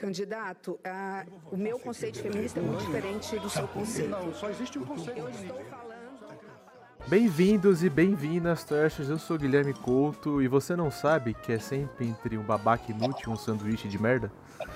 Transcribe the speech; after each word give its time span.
Candidato, 0.00 0.80
a, 0.82 1.26
o 1.52 1.58
meu 1.58 1.78
conceito 1.78 2.22
feminista 2.22 2.58
é 2.58 2.62
muito 2.62 2.82
diferente 2.86 3.38
do 3.38 3.50
seu 3.50 3.68
conceito. 3.68 4.08
Não, 4.08 4.32
só 4.32 4.48
existe 4.48 4.78
um 4.78 4.84
conceito. 4.86 5.18
Eu 5.18 5.28
estou 5.28 5.62
falando. 5.64 6.00
Bem-vindos 7.06 7.84
e 7.84 7.90
bem-vindas, 7.90 8.64
Trashers. 8.64 9.10
Eu 9.10 9.18
sou 9.18 9.36
Guilherme 9.36 9.74
Couto 9.74 10.40
e 10.40 10.48
você 10.48 10.74
não 10.74 10.90
sabe 10.90 11.34
que 11.34 11.52
é 11.52 11.58
sempre 11.58 12.06
entre 12.06 12.38
um 12.38 12.42
babaca 12.42 12.90
inútil 12.90 13.28
e 13.28 13.32
um 13.34 13.36
sanduíche 13.36 13.88
de 13.88 14.00
merda? 14.00 14.32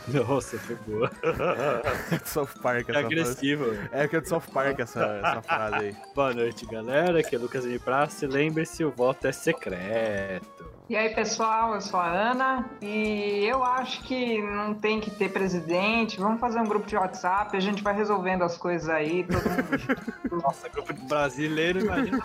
Nossa, 0.09 0.59
foi 0.59 0.77
boa. 0.87 1.11
É 2.13 2.19
de 2.19 2.29
South 2.29 2.49
Park 2.63 2.91
É 2.91 2.93
essa 2.93 3.01
frase. 3.01 3.07
agressivo. 3.07 3.65
É 3.93 4.07
que 4.07 4.17
é 4.17 4.21
de 4.21 4.29
South 4.29 4.43
Park 4.53 4.79
essa, 4.79 5.05
essa 5.07 5.41
frase 5.43 5.75
aí. 5.77 5.97
Boa 6.15 6.35
noite, 6.35 6.67
galera. 6.67 7.21
Aqui 7.21 7.35
é 7.35 7.39
Lucas 7.39 7.65
M. 7.65 7.79
Praça. 7.79 8.27
E 8.27 8.29
lembre-se, 8.29 8.85
o 8.85 8.91
voto 8.91 9.27
é 9.27 9.33
secreto. 9.33 10.74
E 10.87 10.95
aí, 10.95 11.15
pessoal, 11.15 11.75
eu 11.75 11.81
sou 11.81 11.99
a 11.99 12.07
Ana 12.07 12.69
e 12.83 13.43
eu 13.47 13.65
acho 13.65 14.03
que 14.03 14.43
não 14.43 14.75
tem 14.75 15.01
que 15.01 15.11
ter 15.11 15.33
presidente. 15.33 16.21
Vamos 16.21 16.39
fazer 16.39 16.61
um 16.61 16.65
grupo 16.65 16.87
de 16.87 16.95
WhatsApp, 16.95 17.57
a 17.57 17.61
gente 17.61 17.83
vai 17.83 17.95
resolvendo 17.95 18.43
as 18.43 18.59
coisas 18.59 18.91
aí, 18.91 19.25
todo 19.25 19.49
mundo. 19.49 20.43
Nossa, 20.45 20.69
grupo 20.69 20.93
de 20.93 21.01
brasileiro, 21.01 21.81
imagina 21.81 22.23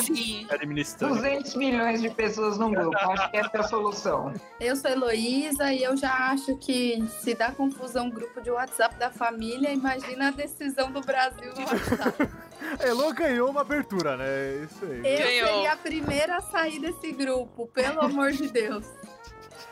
Sim. 0.00 0.44
administrando. 0.50 1.14
200 1.14 1.54
milhões 1.54 2.02
de 2.02 2.10
pessoas 2.10 2.58
num 2.58 2.72
grupo, 2.72 2.96
acho 2.96 3.30
que 3.30 3.36
essa 3.36 3.56
é 3.56 3.60
a 3.60 3.62
solução. 3.62 4.34
Eu 4.58 4.74
sou 4.74 4.90
Heloísa 4.90 5.72
e 5.72 5.84
eu 5.84 5.96
já 5.96 6.32
acho 6.32 6.56
que 6.56 7.06
se 7.20 7.32
dá 7.32 7.52
confusão 7.52 8.10
grupo 8.10 8.40
de 8.40 8.50
WhatsApp 8.50 8.96
da 8.96 9.12
família, 9.12 9.72
imagina 9.72 10.28
a 10.28 10.30
decisão 10.32 10.90
do 10.90 11.00
Brasil 11.00 11.52
no 11.54 11.60
WhatsApp. 11.60 12.28
Elo 12.80 13.12
ganhou 13.14 13.50
uma 13.50 13.60
abertura, 13.62 14.16
né? 14.16 14.26
É 14.26 14.64
Isso 14.64 14.84
aí. 14.84 14.98
Eu 14.98 15.02
Ganhou. 15.18 15.48
seria 15.48 15.72
a 15.72 15.76
primeira 15.76 16.36
a 16.36 16.40
sair 16.40 16.78
desse 16.78 17.12
grupo, 17.12 17.66
pelo 17.68 18.00
amor 18.02 18.32
de 18.32 18.48
Deus. 18.48 18.84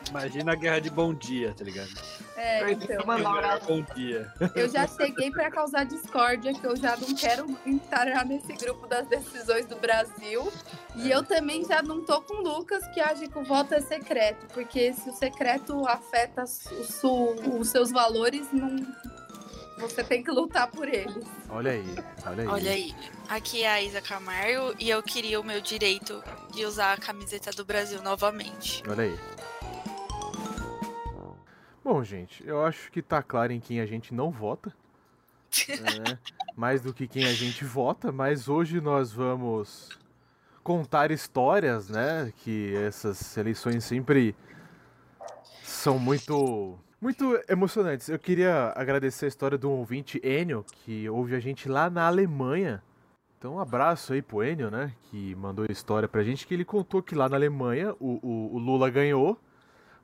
Imagina 0.09 0.53
a 0.53 0.55
guerra 0.55 0.79
de 0.79 0.89
bom 0.89 1.13
dia, 1.13 1.53
tá 1.55 1.63
ligado? 1.63 1.89
É, 2.35 2.71
então. 2.71 3.11
Abraço. 3.11 3.67
Bom 3.67 3.81
dia. 3.93 4.31
Eu 4.55 4.67
já 4.69 4.87
cheguei 4.87 5.29
pra 5.29 5.51
causar 5.51 5.83
discórdia, 5.83 6.51
que 6.53 6.65
eu 6.65 6.75
já 6.75 6.95
não 6.95 7.13
quero 7.13 7.45
entrar 7.65 8.25
nesse 8.25 8.53
grupo 8.53 8.87
das 8.87 9.05
decisões 9.07 9.67
do 9.67 9.75
Brasil. 9.75 10.51
E 10.95 11.11
eu 11.11 11.21
também 11.21 11.63
já 11.65 11.83
não 11.83 12.01
tô 12.03 12.21
com 12.21 12.35
o 12.35 12.41
Lucas, 12.41 12.87
que 12.87 12.99
age 12.99 13.27
que 13.27 13.37
o 13.37 13.43
voto 13.43 13.73
é 13.75 13.81
secreto. 13.81 14.47
Porque 14.53 14.93
se 14.93 15.09
o 15.09 15.13
secreto 15.13 15.85
afeta 15.87 16.43
o 16.43 16.47
su- 16.47 17.35
os 17.59 17.69
seus 17.69 17.91
valores, 17.91 18.47
não... 18.51 18.77
você 19.79 20.03
tem 20.03 20.23
que 20.23 20.29
lutar 20.31 20.69
por 20.69 20.87
eles. 20.87 21.25
Olha 21.49 21.71
aí, 21.71 21.95
olha 22.25 22.41
aí. 22.43 22.47
Olha 22.47 22.71
aí, 22.71 22.95
aqui 23.27 23.63
é 23.63 23.69
a 23.69 23.81
Isa 23.81 24.01
Camargo 24.01 24.75
e 24.77 24.89
eu 24.89 25.01
queria 25.01 25.39
o 25.39 25.43
meu 25.43 25.61
direito 25.61 26.21
de 26.53 26.65
usar 26.65 26.93
a 26.93 26.97
camiseta 26.97 27.51
do 27.51 27.65
Brasil 27.65 28.01
novamente. 28.01 28.83
Olha 28.87 29.03
aí. 29.03 29.19
Bom, 31.83 32.03
gente, 32.03 32.45
eu 32.45 32.63
acho 32.63 32.91
que 32.91 33.01
tá 33.01 33.23
claro 33.23 33.51
em 33.51 33.59
quem 33.59 33.79
a 33.79 33.85
gente 33.85 34.13
não 34.13 34.29
vota. 34.29 34.73
né? 35.69 36.19
Mais 36.55 36.81
do 36.81 36.93
que 36.93 37.07
quem 37.07 37.25
a 37.25 37.33
gente 37.33 37.63
vota, 37.63 38.11
mas 38.11 38.49
hoje 38.49 38.81
nós 38.81 39.11
vamos 39.13 39.97
contar 40.61 41.09
histórias, 41.09 41.89
né? 41.89 42.33
Que 42.43 42.75
essas 42.75 43.35
eleições 43.37 43.83
sempre 43.85 44.35
são 45.63 45.97
muito 45.97 46.77
muito 47.01 47.39
emocionantes. 47.47 48.09
Eu 48.09 48.19
queria 48.19 48.73
agradecer 48.75 49.25
a 49.25 49.27
história 49.27 49.57
do 49.57 49.69
ouvinte 49.71 50.19
Enio, 50.23 50.65
que 50.71 51.09
ouve 51.09 51.35
a 51.35 51.39
gente 51.39 51.67
lá 51.69 51.89
na 51.89 52.07
Alemanha. 52.07 52.81
Então, 53.37 53.55
um 53.55 53.59
abraço 53.59 54.11
aí 54.13 54.21
pro 54.21 54.43
Enio, 54.43 54.69
né? 54.69 54.91
Que 55.03 55.33
mandou 55.35 55.65
a 55.67 55.71
história 55.71 56.07
pra 56.09 56.23
gente, 56.23 56.45
que 56.45 56.53
ele 56.53 56.65
contou 56.65 57.01
que 57.01 57.15
lá 57.15 57.29
na 57.29 57.37
Alemanha 57.37 57.93
o, 57.99 58.19
o, 58.21 58.55
o 58.55 58.57
Lula 58.59 58.89
ganhou, 58.89 59.39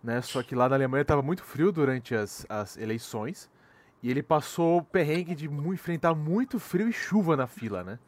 né? 0.04 0.22
Só 0.22 0.42
que 0.42 0.56
lá 0.56 0.70
na 0.70 0.76
Alemanha 0.76 1.04
tava 1.04 1.22
muito 1.22 1.44
frio 1.44 1.72
durante 1.72 2.16
as, 2.16 2.46
as 2.48 2.78
eleições. 2.78 3.50
E 4.02 4.10
ele 4.10 4.22
passou 4.24 4.78
o 4.78 4.84
perrengue 4.84 5.36
de 5.36 5.50
mu- 5.50 5.74
enfrentar 5.74 6.14
muito 6.14 6.60
frio 6.60 6.88
e 6.88 6.94
chuva 6.94 7.36
na 7.36 7.48
fila, 7.48 7.84
né? 7.84 8.00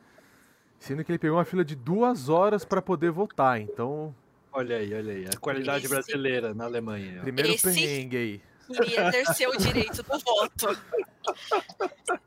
Sendo 0.80 1.04
que 1.04 1.12
ele 1.12 1.18
pegou 1.20 1.38
uma 1.38 1.44
fila 1.46 1.66
de 1.66 1.76
duas 1.76 2.30
horas 2.30 2.64
pra 2.64 2.82
poder 2.82 3.10
votar. 3.12 3.60
Então, 3.60 4.16
Olha 4.54 4.78
aí, 4.78 4.94
olha 4.94 5.12
aí. 5.14 5.26
A 5.26 5.38
qualidade 5.38 5.86
Esse- 5.86 5.94
brasileira 5.94 6.54
na 6.54 6.64
Alemanha. 6.66 7.18
ó. 7.20 7.22
primeiro 7.24 7.50
Esse- 7.52 7.64
perrengue 7.64 8.18
aí. 8.18 8.42
Queria 8.68 9.08
exercer 9.08 9.50
o 9.50 9.58
direito 9.58 10.04
do 10.04 10.20
voto. 10.20 10.78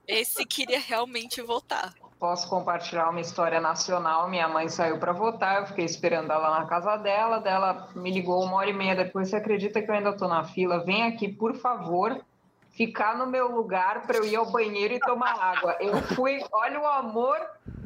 Esse 0.06 0.44
queria 0.44 0.80
realmente 0.80 1.40
votar. 1.42 1.94
Posso 2.18 2.48
compartilhar 2.50 3.08
uma 3.08 3.20
história 3.20 3.60
nacional. 3.60 4.28
Minha 4.28 4.46
mãe 4.46 4.68
saiu 4.68 4.98
para 4.98 5.12
votar, 5.12 5.60
eu 5.60 5.66
fiquei 5.66 5.84
esperando 5.84 6.30
ela 6.30 6.60
na 6.60 6.66
casa 6.66 6.96
dela. 6.96 7.38
Dela 7.38 7.88
me 7.94 8.10
ligou 8.10 8.44
uma 8.44 8.56
hora 8.56 8.68
e 8.68 8.74
meia 8.74 8.94
depois. 8.94 9.30
Você 9.30 9.36
acredita 9.36 9.80
que 9.80 9.90
eu 9.90 9.94
ainda 9.94 10.12
tô 10.12 10.28
na 10.28 10.44
fila? 10.44 10.84
Vem 10.84 11.04
aqui, 11.04 11.28
por 11.28 11.54
favor, 11.54 12.20
ficar 12.72 13.16
no 13.16 13.26
meu 13.26 13.50
lugar 13.50 14.06
para 14.06 14.18
eu 14.18 14.24
ir 14.24 14.36
ao 14.36 14.50
banheiro 14.50 14.94
e 14.94 15.00
tomar 15.00 15.32
água. 15.32 15.76
Eu 15.80 15.96
fui, 16.14 16.44
olha 16.52 16.80
o 16.80 16.86
amor 16.86 17.38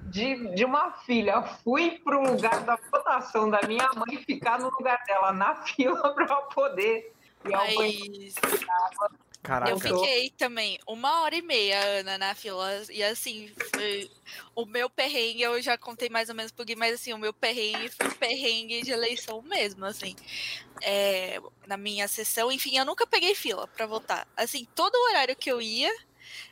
de, 0.07 0.55
de 0.55 0.65
uma 0.65 0.93
filha. 1.05 1.43
Fui 1.63 2.01
pro 2.05 2.21
lugar 2.21 2.61
da 2.65 2.77
votação 2.91 3.49
da 3.49 3.61
minha 3.67 3.89
mãe 3.95 4.17
ficar 4.19 4.59
no 4.59 4.71
lugar 4.71 5.01
dela 5.07 5.33
na 5.33 5.55
fila 5.57 6.11
para 6.15 6.27
eu 6.27 6.43
poder. 6.55 7.14
Mas 7.45 8.35
Caraca. 9.43 9.73
eu 9.73 9.79
fiquei 9.79 10.31
também 10.31 10.79
uma 10.89 11.21
hora 11.21 11.37
e 11.37 11.43
meia, 11.43 11.79
Ana, 12.01 12.17
na 12.17 12.35
fila. 12.35 12.83
E 12.91 13.03
assim, 13.03 13.53
foi- 13.75 14.11
o 14.55 14.65
meu 14.65 14.89
perrengue, 14.89 15.43
eu 15.43 15.61
já 15.61 15.77
contei 15.77 16.09
mais 16.09 16.31
ou 16.31 16.35
menos 16.35 16.51
pro 16.51 16.65
Gui, 16.65 16.75
mas 16.75 16.95
assim, 16.95 17.13
o 17.13 17.19
meu 17.19 17.33
perrengue 17.33 17.91
foi 17.91 18.11
perrengue 18.15 18.83
de 18.83 18.91
eleição 18.91 19.43
mesmo, 19.43 19.85
assim. 19.85 20.17
É, 20.83 21.39
na 21.67 21.77
minha 21.77 22.09
sessão, 22.09 22.51
enfim, 22.51 22.79
eu 22.79 22.87
nunca 22.87 23.07
peguei 23.07 23.35
fila 23.35 23.69
pra 23.69 23.87
votar. 23.87 24.27
Assim, 24.35 24.67
todo 24.75 24.95
horário 25.11 25.37
que 25.37 25.51
eu 25.53 25.61
ia, 25.61 25.95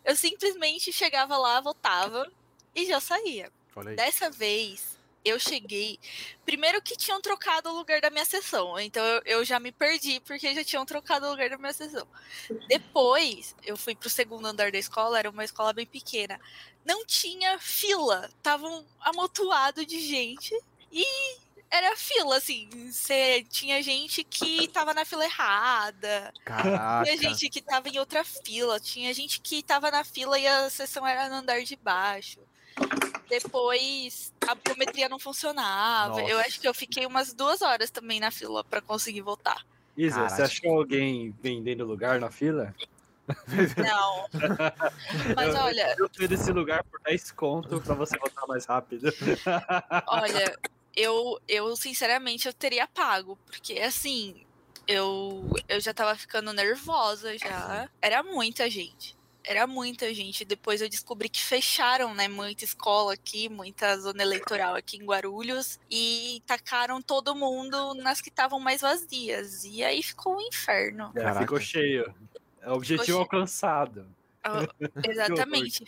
eu 0.04 0.14
simplesmente 0.14 0.92
chegava 0.92 1.36
lá, 1.38 1.60
votava 1.60 2.30
e 2.74 2.84
já 2.86 3.00
saía. 3.00 3.50
Dessa 3.96 4.30
vez, 4.30 4.98
eu 5.24 5.38
cheguei. 5.38 5.98
Primeiro 6.44 6.82
que 6.82 6.96
tinham 6.96 7.20
trocado 7.20 7.70
o 7.70 7.76
lugar 7.76 8.00
da 8.00 8.10
minha 8.10 8.24
sessão. 8.24 8.78
Então 8.78 9.04
eu, 9.04 9.22
eu 9.24 9.44
já 9.44 9.58
me 9.60 9.72
perdi 9.72 10.20
porque 10.20 10.54
já 10.54 10.64
tinham 10.64 10.84
trocado 10.84 11.26
o 11.26 11.30
lugar 11.30 11.50
da 11.50 11.58
minha 11.58 11.72
sessão. 11.72 12.06
Depois, 12.68 13.54
eu 13.64 13.76
fui 13.76 13.94
pro 13.94 14.10
segundo 14.10 14.46
andar 14.46 14.72
da 14.72 14.78
escola, 14.78 15.18
era 15.18 15.30
uma 15.30 15.44
escola 15.44 15.72
bem 15.72 15.86
pequena. 15.86 16.40
Não 16.84 17.06
tinha 17.06 17.58
fila. 17.58 18.28
Estavam 18.36 18.84
amontoado 19.00 19.86
de 19.86 20.00
gente. 20.00 20.54
E 20.90 21.06
era 21.70 21.96
fila, 21.96 22.36
assim. 22.36 22.68
Cê, 22.92 23.46
tinha 23.48 23.82
gente 23.82 24.22
que 24.24 24.68
tava 24.68 24.92
na 24.92 25.04
fila 25.04 25.24
errada. 25.24 26.32
Caraca. 26.44 27.04
Tinha 27.04 27.16
gente 27.16 27.48
que 27.48 27.62
tava 27.62 27.88
em 27.88 27.98
outra 27.98 28.22
fila, 28.24 28.78
tinha 28.78 29.12
gente 29.14 29.40
que 29.40 29.62
tava 29.62 29.90
na 29.90 30.04
fila 30.04 30.38
e 30.38 30.46
a 30.46 30.68
sessão 30.68 31.06
era 31.06 31.30
no 31.30 31.36
andar 31.36 31.62
de 31.62 31.76
baixo. 31.76 32.40
Depois 33.32 34.30
a 34.46 34.54
biometria 34.54 35.08
não 35.08 35.18
funcionava. 35.18 36.20
Nossa. 36.20 36.30
Eu 36.30 36.38
acho 36.40 36.60
que 36.60 36.68
eu 36.68 36.74
fiquei 36.74 37.06
umas 37.06 37.32
duas 37.32 37.62
horas 37.62 37.90
também 37.90 38.20
na 38.20 38.30
fila 38.30 38.62
pra 38.62 38.82
conseguir 38.82 39.22
votar. 39.22 39.64
Isa, 39.96 40.16
Caraca. 40.16 40.36
você 40.36 40.42
achou 40.42 40.76
alguém 40.76 41.34
vendendo 41.40 41.82
lugar 41.86 42.20
na 42.20 42.30
fila? 42.30 42.74
Não. 43.78 44.26
Mas 45.34 45.54
olha, 45.54 45.96
Eu 45.98 46.10
fui 46.14 46.28
desse 46.28 46.52
lugar 46.52 46.84
por 46.84 47.00
10 47.00 47.30
conto 47.30 47.80
pra 47.80 47.94
você 47.94 48.18
votar 48.18 48.46
mais 48.46 48.66
rápido. 48.66 49.10
olha, 50.08 50.54
eu, 50.94 51.40
eu 51.48 51.74
sinceramente 51.74 52.46
eu 52.46 52.52
teria 52.52 52.86
pago, 52.86 53.38
porque 53.46 53.78
assim, 53.80 54.44
eu, 54.86 55.48
eu 55.70 55.80
já 55.80 55.94
tava 55.94 56.14
ficando 56.16 56.52
nervosa 56.52 57.38
já. 57.38 57.88
Era 58.02 58.22
muita 58.22 58.68
gente. 58.68 59.16
Era 59.44 59.66
muita 59.66 60.12
gente. 60.14 60.44
Depois 60.44 60.80
eu 60.80 60.88
descobri 60.88 61.28
que 61.28 61.42
fecharam, 61.42 62.14
né? 62.14 62.28
Muita 62.28 62.64
escola 62.64 63.14
aqui, 63.14 63.48
muita 63.48 63.98
zona 63.98 64.22
eleitoral 64.22 64.74
aqui 64.74 64.96
em 64.96 65.04
Guarulhos. 65.04 65.78
E 65.90 66.42
tacaram 66.46 67.02
todo 67.02 67.34
mundo 67.34 67.94
nas 67.94 68.20
que 68.20 68.28
estavam 68.28 68.60
mais 68.60 68.80
vazias. 68.80 69.64
E 69.64 69.82
aí 69.82 70.02
ficou 70.02 70.36
um 70.36 70.40
inferno. 70.40 71.12
É, 71.14 71.20
Caraca. 71.20 71.40
ficou 71.40 71.60
cheio. 71.60 72.14
É 72.60 72.70
Objetivo 72.70 73.04
cheio. 73.04 73.18
alcançado. 73.18 74.06
Ah, 74.44 74.66
Exatamente. 75.08 75.84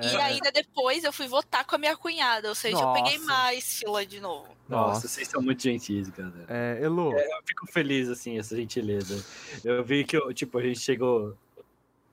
E 0.00 0.16
ainda 0.16 0.50
depois 0.50 1.04
eu 1.04 1.12
fui 1.12 1.26
votar 1.28 1.64
com 1.66 1.74
a 1.74 1.78
minha 1.78 1.96
cunhada. 1.96 2.48
Ou 2.48 2.54
seja, 2.54 2.78
eu 2.78 2.92
peguei 2.92 3.18
Nossa. 3.18 3.26
mais 3.26 3.78
fila 3.78 4.04
de 4.06 4.20
novo. 4.20 4.48
Nossa, 4.68 4.92
Nossa. 4.94 5.08
vocês 5.08 5.28
são 5.28 5.42
muito 5.42 5.62
gentis, 5.62 6.08
galera. 6.10 6.46
É, 6.48 6.78
Elo, 6.82 7.12
Eu 7.12 7.42
fico 7.46 7.66
feliz, 7.66 8.08
assim, 8.08 8.38
essa 8.38 8.56
gentileza. 8.56 9.24
Eu 9.64 9.82
vi 9.84 10.04
que, 10.04 10.16
eu, 10.16 10.32
tipo, 10.32 10.58
a 10.58 10.62
gente 10.62 10.80
chegou... 10.80 11.36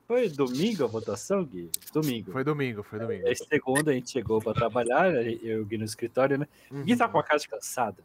Foi 0.06 0.28
domingo 0.28 0.84
a 0.84 0.86
votação, 0.86 1.44
Gui? 1.44 1.70
Domingo. 1.92 2.30
foi 2.30 2.44
domingo, 2.44 2.82
foi 2.82 2.98
domingo. 2.98 3.26
Aí 3.26 3.34
segunda 3.34 3.90
a 3.90 3.94
gente 3.94 4.10
chegou 4.10 4.40
pra 4.40 4.54
trabalhar, 4.54 5.12
eu 5.12 5.22
e 5.42 5.60
o 5.60 5.64
Gui 5.64 5.78
no 5.78 5.84
escritório, 5.84 6.38
né? 6.38 6.46
O 6.70 6.82
Gui 6.84 6.96
tá 6.96 7.08
com 7.08 7.18
a 7.18 7.22
cara 7.24 7.38
de 7.40 7.48
cansada. 7.48 8.02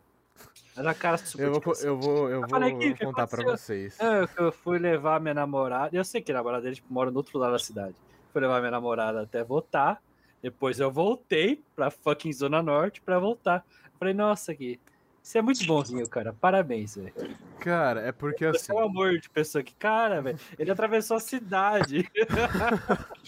A 0.75 0.93
cara 0.93 1.17
super 1.17 1.47
Eu 1.47 1.59
vou, 1.59 1.73
eu 1.75 1.97
vou, 1.99 2.29
eu 2.29 2.39
vou 2.41 2.49
falei, 2.49 2.73
"Gui, 2.73 2.91
o 2.91 2.95
que 2.95 3.05
contar 3.05 3.27
pra 3.27 3.41
aconteceu?" 3.41 3.75
vocês. 3.75 3.99
É, 3.99 4.21
Eu, 4.21 4.45
eu 4.45 4.51
fui 4.51 4.79
levar 4.79 5.19
minha 5.19 5.33
namorada. 5.33 5.95
Eu 5.95 6.03
sei 6.03 6.21
que 6.21 6.31
a 6.31 6.35
namorada 6.35 6.63
dele 6.63 6.75
tipo, 6.75 6.91
mora 6.91 7.11
no 7.11 7.17
outro 7.17 7.37
lado 7.37 7.51
da 7.51 7.59
cidade. 7.59 7.95
Fui 8.31 8.41
levar 8.41 8.59
minha 8.59 8.71
namorada 8.71 9.21
até 9.21 9.43
votar. 9.43 10.01
Depois 10.41 10.79
eu 10.79 10.89
voltei 10.89 11.61
pra 11.75 11.91
fucking 11.91 12.33
Zona 12.33 12.63
Norte 12.63 12.99
pra 13.01 13.19
voltar. 13.19 13.63
Falei, 13.99 14.13
nossa, 14.13 14.53
Gui, 14.53 14.79
Você 15.21 15.37
é 15.37 15.41
muito 15.41 15.65
bonzinho, 15.65 16.07
cara. 16.09 16.33
Parabéns, 16.33 16.95
velho. 16.95 17.13
Cara, 17.59 18.01
é 18.01 18.11
porque 18.11 18.43
assim. 18.45 18.65
Você 18.65 18.71
é 18.71 18.75
um 18.75 18.79
amor 18.85 19.19
de 19.19 19.29
pessoa 19.29 19.63
que, 19.63 19.75
cara, 19.75 20.21
velho, 20.21 20.39
ele 20.57 20.71
atravessou 20.71 21.17
a 21.17 21.19
cidade. 21.19 22.09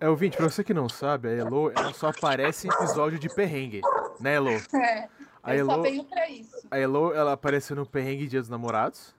É, 0.00 0.08
ouvinte, 0.08 0.36
pra 0.36 0.48
você 0.50 0.64
que 0.64 0.74
não 0.74 0.88
sabe, 0.88 1.28
a 1.28 1.32
Elo 1.32 1.70
ela 1.76 1.92
só 1.94 2.08
aparece 2.08 2.66
em 2.66 2.70
episódio 2.72 3.20
de 3.20 3.28
perrengue, 3.28 3.80
né, 4.18 4.34
Elo? 4.34 4.50
É, 4.50 5.08
A 5.40 5.54
eu 5.54 5.64
só 5.64 5.72
Elo, 5.74 5.82
venho 5.84 6.04
pra 6.06 6.28
isso. 6.28 6.66
a 6.68 6.76
Elo, 6.76 7.12
ela 7.14 7.30
apareceu 7.34 7.76
no 7.76 7.86
perrengue 7.86 8.26
Dia 8.26 8.40
dos 8.40 8.48
Namorados 8.48 9.14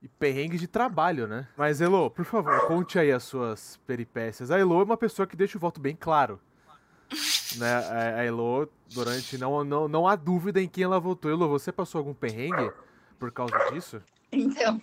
e 0.00 0.08
perrengue 0.08 0.56
de 0.56 0.66
trabalho, 0.66 1.26
né? 1.26 1.46
Mas, 1.54 1.82
Elo, 1.82 2.10
por 2.10 2.24
favor, 2.24 2.66
conte 2.66 2.98
aí 2.98 3.12
as 3.12 3.24
suas 3.24 3.76
peripécias. 3.86 4.50
A 4.50 4.58
Elo 4.58 4.80
é 4.80 4.84
uma 4.84 4.96
pessoa 4.96 5.26
que 5.26 5.36
deixa 5.36 5.58
o 5.58 5.60
voto 5.60 5.78
bem 5.78 5.94
claro. 5.94 6.40
Né? 7.56 7.74
A 8.18 8.24
Elo, 8.24 8.68
durante. 8.92 9.36
Não, 9.38 9.64
não, 9.64 9.88
não 9.88 10.06
há 10.08 10.16
dúvida 10.16 10.60
em 10.60 10.68
quem 10.68 10.84
ela 10.84 11.00
votou. 11.00 11.30
Elo, 11.30 11.48
você 11.48 11.72
passou 11.72 11.98
algum 11.98 12.14
perrengue 12.14 12.70
por 13.18 13.32
causa 13.32 13.56
disso? 13.72 14.02
Então, 14.32 14.80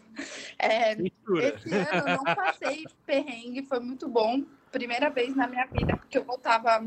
é, 0.59 0.91
esse 0.91 1.73
ano 1.73 2.09
eu 2.09 2.17
não 2.17 2.23
passei 2.35 2.85
perrengue, 3.05 3.63
foi 3.63 3.79
muito 3.79 4.07
bom. 4.09 4.43
Primeira 4.71 5.09
vez 5.09 5.33
na 5.35 5.47
minha 5.47 5.65
vida, 5.65 5.95
porque 5.95 6.17
eu 6.17 6.23
voltava 6.25 6.85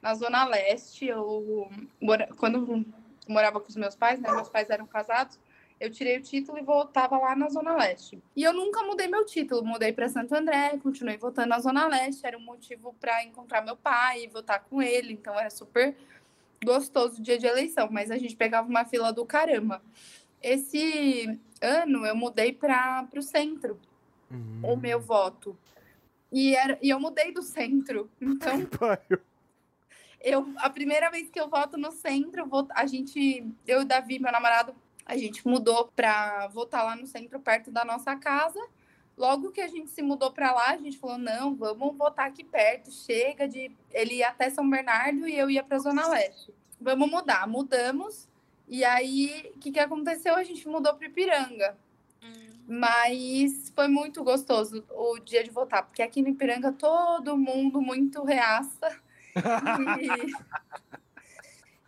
na 0.00 0.14
Zona 0.14 0.44
Leste. 0.44 1.06
Eu, 1.06 1.68
mora- 2.00 2.28
quando 2.36 2.86
morava 3.28 3.58
com 3.60 3.68
os 3.68 3.74
meus 3.76 3.96
pais, 3.96 4.20
né? 4.20 4.30
Meus 4.30 4.48
pais 4.48 4.70
eram 4.70 4.86
casados. 4.86 5.38
Eu 5.78 5.90
tirei 5.90 6.16
o 6.18 6.22
título 6.22 6.58
e 6.58 6.62
voltava 6.62 7.18
lá 7.18 7.36
na 7.36 7.48
Zona 7.50 7.76
Leste. 7.76 8.22
E 8.34 8.42
eu 8.42 8.52
nunca 8.52 8.82
mudei 8.82 9.08
meu 9.08 9.24
título, 9.26 9.62
mudei 9.64 9.92
para 9.92 10.08
Santo 10.08 10.34
André, 10.34 10.78
continuei 10.82 11.18
voltando 11.18 11.48
na 11.50 11.58
Zona 11.60 11.86
Leste. 11.86 12.26
Era 12.26 12.38
um 12.38 12.40
motivo 12.40 12.94
para 12.98 13.22
encontrar 13.24 13.62
meu 13.62 13.76
pai 13.76 14.24
e 14.24 14.28
votar 14.28 14.64
com 14.64 14.80
ele, 14.80 15.12
então 15.12 15.38
era 15.38 15.50
super 15.50 15.94
gostoso 16.64 17.20
o 17.20 17.22
dia 17.22 17.38
de 17.38 17.46
eleição, 17.46 17.88
mas 17.90 18.10
a 18.10 18.16
gente 18.16 18.34
pegava 18.34 18.66
uma 18.68 18.84
fila 18.86 19.12
do 19.12 19.26
caramba. 19.26 19.82
Esse 20.42 21.38
ano 21.60 22.06
eu 22.06 22.16
mudei 22.16 22.52
para 22.52 23.06
o 23.14 23.22
centro, 23.22 23.78
Hum, 24.30 24.60
o 24.64 24.76
meu 24.76 24.98
voto. 24.98 25.56
E, 26.32 26.56
era, 26.56 26.78
e 26.82 26.88
eu 26.90 26.98
mudei 26.98 27.32
do 27.32 27.42
centro. 27.42 28.10
Então, 28.20 28.66
eu, 30.20 30.48
a 30.56 30.68
primeira 30.70 31.10
vez 31.10 31.30
que 31.30 31.38
eu 31.38 31.48
voto 31.48 31.76
no 31.76 31.92
centro, 31.92 32.40
eu 32.40 32.46
vou- 32.46 32.66
a 32.70 32.86
gente, 32.86 33.46
eu 33.66 33.80
e 33.80 33.84
o 33.84 33.86
Davi, 33.86 34.18
meu 34.18 34.32
namorado, 34.32 34.74
a 35.06 35.16
gente 35.16 35.46
mudou 35.46 35.86
para 35.94 36.48
votar 36.48 36.84
lá 36.84 36.96
no 36.96 37.06
centro, 37.06 37.38
perto 37.38 37.70
da 37.70 37.84
nossa 37.84 38.16
casa. 38.16 38.60
Logo 39.16 39.52
que 39.52 39.60
a 39.60 39.68
gente 39.68 39.88
se 39.90 40.02
mudou 40.02 40.32
para 40.32 40.52
lá, 40.52 40.70
a 40.72 40.76
gente 40.76 40.98
falou: 40.98 41.16
não, 41.16 41.54
vamos 41.54 41.96
votar 41.96 42.26
aqui 42.26 42.42
perto, 42.42 42.90
chega 42.90 43.48
de. 43.48 43.70
Ele 43.92 44.16
ia 44.16 44.28
até 44.28 44.50
São 44.50 44.68
Bernardo 44.68 45.28
e 45.28 45.38
eu 45.38 45.48
ia 45.48 45.62
para 45.62 45.78
Zona 45.78 46.08
Leste. 46.08 46.52
Vamos 46.80 47.08
mudar. 47.08 47.46
Mudamos. 47.46 48.28
E 48.68 48.84
aí, 48.84 49.52
o 49.54 49.60
que, 49.60 49.70
que 49.70 49.78
aconteceu? 49.78 50.34
A 50.34 50.42
gente 50.42 50.68
mudou 50.68 50.92
para 50.94 51.06
Ipiranga. 51.06 51.78
Hum, 52.20 52.64
Mas 52.66 53.72
foi 53.74 53.86
muito 53.86 54.24
gostoso 54.24 54.84
o 54.90 55.20
dia 55.20 55.44
de 55.44 55.50
votar, 55.50 55.84
porque 55.84 56.02
aqui 56.02 56.20
no 56.20 56.28
Ipiranga 56.28 56.72
todo 56.72 57.38
mundo 57.38 57.80
muito 57.80 58.24
reaça. 58.24 59.00
E, 60.00 61.05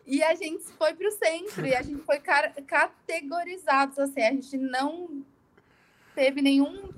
e 0.08 0.22
a 0.22 0.34
gente 0.34 0.64
foi 0.78 0.94
para 0.94 1.06
o 1.06 1.10
centro 1.12 1.66
e 1.66 1.75
a 1.76 1.82
gente 1.82 2.02
foi 2.02 2.19
categorizados, 2.66 3.99
assim, 3.99 4.22
a 4.22 4.31
gente 4.32 4.56
não 4.56 5.22
teve 6.14 6.40
nenhum, 6.43 6.90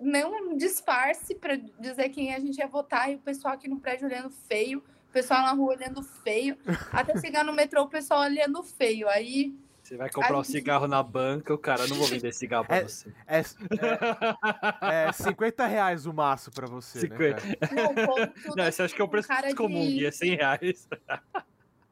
nenhum 0.00 0.56
disfarce 0.56 1.34
para 1.34 1.56
dizer 1.78 2.08
quem 2.10 2.32
a 2.34 2.38
gente 2.38 2.56
ia 2.58 2.68
votar 2.68 3.10
e 3.10 3.16
o 3.16 3.18
pessoal 3.18 3.54
aqui 3.54 3.68
no 3.68 3.80
prédio 3.80 4.06
olhando 4.06 4.30
feio, 4.30 4.78
o 4.78 5.12
pessoal 5.12 5.42
na 5.42 5.52
rua 5.52 5.74
olhando 5.74 6.02
feio, 6.02 6.56
até 6.92 7.18
chegar 7.20 7.44
no 7.44 7.52
metrô 7.52 7.82
o 7.82 7.88
pessoal 7.88 8.20
olhando 8.20 8.62
feio. 8.62 9.08
Aí 9.08 9.52
Você 9.82 9.96
vai 9.96 10.08
comprar 10.08 10.38
um 10.38 10.44
cigarro 10.44 10.86
na 10.86 11.02
banca, 11.02 11.52
o 11.52 11.58
cara 11.58 11.84
não 11.88 11.96
vou 11.96 12.06
vender 12.06 12.32
cigarro 12.32 12.64
pra 12.64 12.76
É- 12.76 12.82
você. 12.84 13.12
É, 13.26 13.40
é, 13.40 15.08
é 15.08 15.12
50 15.12 15.66
reais 15.66 16.06
o 16.06 16.12
maço 16.14 16.50
pra 16.52 16.66
você, 16.68 17.00
50. 17.00 17.44
né, 17.44 17.54
cara? 17.56 17.74
não, 17.74 18.54
Não, 18.56 18.64
você 18.72 18.82
acha 18.82 18.94
que 18.94 19.02
é 19.02 19.04
o 19.04 19.08
preço 19.08 19.28
comum, 19.56 19.80
de- 19.84 20.02
e 20.02 20.06
é 20.06 20.10
100 20.12 20.36
reais. 20.36 20.88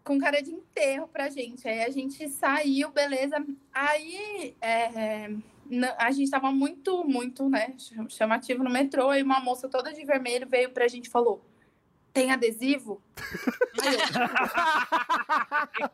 Com 0.09 0.19
cara 0.19 0.43
de 0.43 0.51
enterro 0.51 1.07
pra 1.07 1.29
gente. 1.29 1.69
Aí 1.69 1.85
a 1.85 1.91
gente 1.91 2.29
saiu, 2.31 2.91
beleza. 2.91 3.37
Aí 3.73 4.57
é, 4.61 5.29
na- 5.67 5.95
a 5.99 6.11
gente 6.11 6.31
tava 6.31 6.51
muito, 6.51 7.05
muito, 7.05 7.49
né, 7.49 7.75
cham- 7.79 8.09
chamativo 8.09 8.65
no 8.65 8.71
metrô. 8.71 9.13
E 9.15 9.23
uma 9.23 9.39
moça 9.39 9.69
toda 9.69 9.93
de 9.93 10.05
vermelho 10.07 10.49
veio 10.49 10.71
pra 10.71 10.89
gente 10.89 11.07
e 11.07 11.11
falou: 11.11 11.45
tem 12.13 12.33
adesivo? 12.33 13.01
Aí 13.83 13.95
eu, 13.95 14.01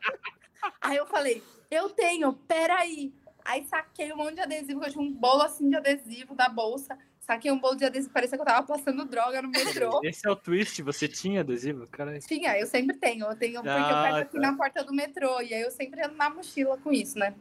Aí 0.81 0.97
eu 0.97 1.05
falei, 1.05 1.43
eu 1.69 1.89
tenho, 1.89 2.33
peraí. 2.33 3.13
Aí 3.43 3.63
saquei 3.65 4.11
um 4.11 4.17
monte 4.17 4.35
de 4.35 4.41
adesivo, 4.41 4.83
eu 4.83 4.89
tinha 4.91 5.03
um 5.03 5.11
bolo 5.13 5.43
assim 5.43 5.69
de 5.69 5.75
adesivo 5.75 6.33
da 6.33 6.49
bolsa. 6.49 6.97
Saquei 7.25 7.51
um 7.51 7.59
bolo 7.59 7.75
de 7.75 7.83
adesivo, 7.83 8.13
parecia 8.13 8.37
que 8.37 8.41
eu 8.43 8.45
tava 8.45 8.67
passando 8.67 9.03
droga 9.03 9.41
no 9.41 9.49
metrô. 9.49 9.99
Esse 10.03 10.27
é 10.27 10.29
o 10.29 10.35
twist, 10.35 10.79
você 10.83 11.07
tinha 11.07 11.41
adesivo? 11.41 11.87
Cara, 11.87 12.19
Tinha, 12.19 12.55
eu 12.59 12.67
sempre 12.67 12.95
tenho. 12.97 13.25
Eu 13.25 13.35
tenho, 13.35 13.63
porque 13.63 13.67
eu 13.69 13.83
Ah, 13.83 14.03
pego 14.03 14.17
aqui 14.17 14.35
tá. 14.35 14.39
na 14.41 14.55
porta 14.55 14.83
do 14.83 14.93
metrô. 14.93 15.41
E 15.41 15.51
aí 15.51 15.61
eu 15.61 15.71
sempre 15.71 16.05
ando 16.05 16.15
na 16.15 16.29
mochila 16.29 16.77
com 16.77 16.91
isso, 16.91 17.17
né? 17.17 17.33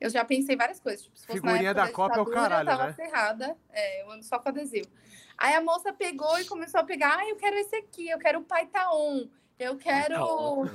Eu 0.00 0.10
já 0.10 0.24
pensei 0.24 0.56
várias 0.56 0.80
coisas. 0.80 1.02
Tipo, 1.04 1.16
se 1.16 1.26
fosse 1.28 1.38
na 1.38 1.50
Figurinha 1.52 1.70
época 1.70 1.86
da 1.86 1.92
Copa 1.92 2.16
é 2.16 2.20
o 2.20 2.26
caralho, 2.26 2.68
eu 2.68 2.76
tava 2.76 2.86
né? 2.88 2.92
ferrada. 2.92 3.56
É, 3.72 4.02
eu 4.02 4.10
ando 4.10 4.24
só 4.24 4.36
com 4.40 4.48
adesivo. 4.48 4.88
Aí 5.38 5.54
a 5.54 5.60
moça 5.60 5.92
pegou 5.92 6.38
e 6.40 6.44
começou 6.44 6.80
a 6.80 6.84
pegar. 6.84 7.16
Ah, 7.18 7.28
eu 7.28 7.36
quero 7.36 7.54
esse 7.56 7.76
aqui, 7.76 8.10
eu 8.10 8.18
quero 8.18 8.40
o 8.40 8.44
Paitaon. 8.44 9.28
Eu 9.58 9.76
quero. 9.76 10.14
Paitaon. 10.16 10.68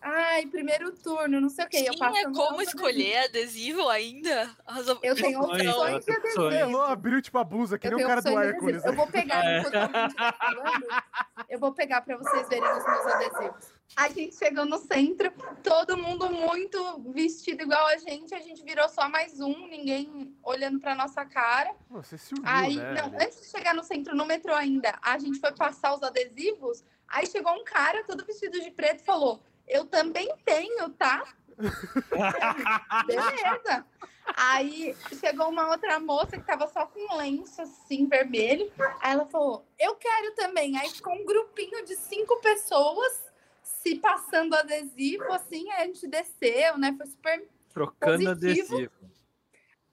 Ai, 0.00 0.46
primeiro 0.46 0.92
turno, 0.92 1.40
não 1.40 1.48
sei 1.48 1.64
o 1.64 1.68
quê. 1.68 1.78
Eu 1.86 1.94
Tinha 1.94 2.10
passando 2.10 2.36
como 2.36 2.60
escolher 2.62 3.24
adesivo 3.24 3.88
ainda? 3.88 4.50
As 4.66 4.86
Eu 4.88 4.96
tenho 5.14 5.40
Opções, 5.40 6.04
de 6.04 6.12
adesivo. 6.12 6.50
Elô 6.50 6.82
abriu 6.82 7.20
tipo 7.22 7.38
a 7.38 7.44
blusa, 7.44 7.78
que 7.78 7.86
Eu 7.86 7.96
nem 7.96 8.04
o 8.04 8.08
cara 8.08 8.20
do 8.22 8.38
Hércules. 8.38 8.76
adesivo. 8.84 8.88
Eu 8.88 8.96
vou 8.96 9.06
pegar, 9.06 9.44
É. 9.44 9.62
tá 9.70 10.32
falando, 10.38 10.86
eu 11.48 11.58
vou 11.58 11.72
pegar 11.72 12.00
para 12.02 12.16
vocês 12.16 12.48
verem 12.48 12.70
os 12.72 12.84
meus 12.84 13.06
adesivos. 13.06 13.72
A 13.96 14.08
gente 14.08 14.36
chegou 14.36 14.64
no 14.64 14.78
centro, 14.78 15.32
todo 15.64 15.96
mundo 15.96 16.30
muito 16.30 17.00
vestido 17.12 17.62
igual 17.62 17.86
a 17.88 17.96
gente, 17.96 18.32
a 18.34 18.38
gente 18.38 18.62
virou 18.62 18.88
só 18.88 19.08
mais 19.08 19.40
um, 19.40 19.66
ninguém 19.66 20.32
olhando 20.44 20.78
para 20.78 20.94
nossa 20.94 21.24
cara. 21.24 21.74
Você 21.90 22.16
se 22.16 22.32
uniu, 22.34 22.44
Aí, 22.46 22.76
né? 22.76 22.94
não, 23.02 23.06
antes 23.20 23.40
de 23.40 23.46
chegar 23.48 23.74
no 23.74 23.82
centro, 23.82 24.14
no 24.14 24.24
metrô 24.24 24.54
ainda, 24.54 24.96
a 25.02 25.18
gente 25.18 25.40
foi 25.40 25.50
passar 25.52 25.92
os 25.94 26.02
adesivos, 26.04 26.84
aí 27.08 27.26
chegou 27.26 27.52
um 27.52 27.64
cara 27.64 28.04
todo 28.04 28.24
vestido 28.24 28.60
de 28.60 28.70
preto 28.70 29.00
e 29.00 29.04
falou: 29.04 29.42
Eu 29.70 29.86
também 29.86 30.28
tenho, 30.44 30.90
tá? 30.90 31.22
Beleza. 33.06 33.86
Aí 34.36 34.96
chegou 35.18 35.48
uma 35.48 35.70
outra 35.70 35.98
moça 35.98 36.38
que 36.38 36.44
tava 36.44 36.66
só 36.68 36.86
com 36.86 37.14
um 37.14 37.16
lenço 37.16 37.62
assim, 37.62 38.06
vermelho. 38.06 38.70
Aí 39.00 39.12
ela 39.12 39.26
falou: 39.26 39.66
Eu 39.78 39.94
quero 39.94 40.34
também. 40.34 40.76
Aí 40.76 40.90
ficou 40.90 41.14
um 41.14 41.24
grupinho 41.24 41.84
de 41.84 41.96
cinco 41.96 42.40
pessoas 42.40 43.24
se 43.62 43.96
passando 43.96 44.54
adesivo, 44.54 45.32
assim. 45.32 45.70
Aí 45.72 45.82
a 45.82 45.86
gente 45.86 46.06
desceu, 46.06 46.76
né? 46.76 46.94
Foi 46.96 47.06
super 47.06 47.48
Trocando 47.72 48.24
Positivo. 48.24 48.30
adesivo. 48.30 48.92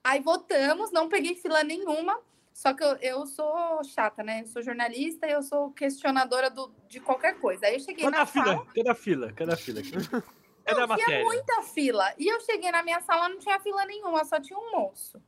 Aí 0.04 0.20
votamos, 0.22 0.92
não 0.92 1.10
peguei 1.10 1.36
fila 1.36 1.64
nenhuma. 1.64 2.20
Só 2.58 2.74
que 2.74 2.84
eu, 2.84 2.96
eu 2.96 3.28
sou 3.28 3.84
chata, 3.84 4.24
né? 4.24 4.42
Eu 4.42 4.48
sou 4.48 4.64
jornalista 4.64 5.28
e 5.28 5.32
eu 5.32 5.44
sou 5.44 5.70
questionadora 5.74 6.50
do, 6.50 6.74
de 6.88 7.00
qualquer 7.00 7.40
coisa. 7.40 7.68
Aí 7.68 7.76
eu 7.76 7.80
cheguei 7.80 8.04
Cadê 8.04 8.18
na 8.18 8.24
a 8.24 8.26
fila? 8.26 8.46
sala, 8.46 8.66
Cadê 8.74 8.90
a 8.90 8.96
fila? 8.96 9.34
Cadê 9.34 9.54
a 9.54 9.56
fila? 9.56 9.82
Cadê 10.66 10.82
a 10.82 10.88
não, 10.88 10.96
tinha 10.96 11.24
muita 11.24 11.62
fila. 11.62 12.12
E 12.18 12.28
eu 12.28 12.40
cheguei 12.42 12.72
na 12.72 12.82
minha 12.82 13.00
sala, 13.02 13.30
não 13.30 13.38
tinha 13.38 13.60
fila 13.60 13.86
nenhuma, 13.86 14.26
só 14.26 14.40
tinha 14.40 14.58
um 14.58 14.72
moço. 14.72 15.22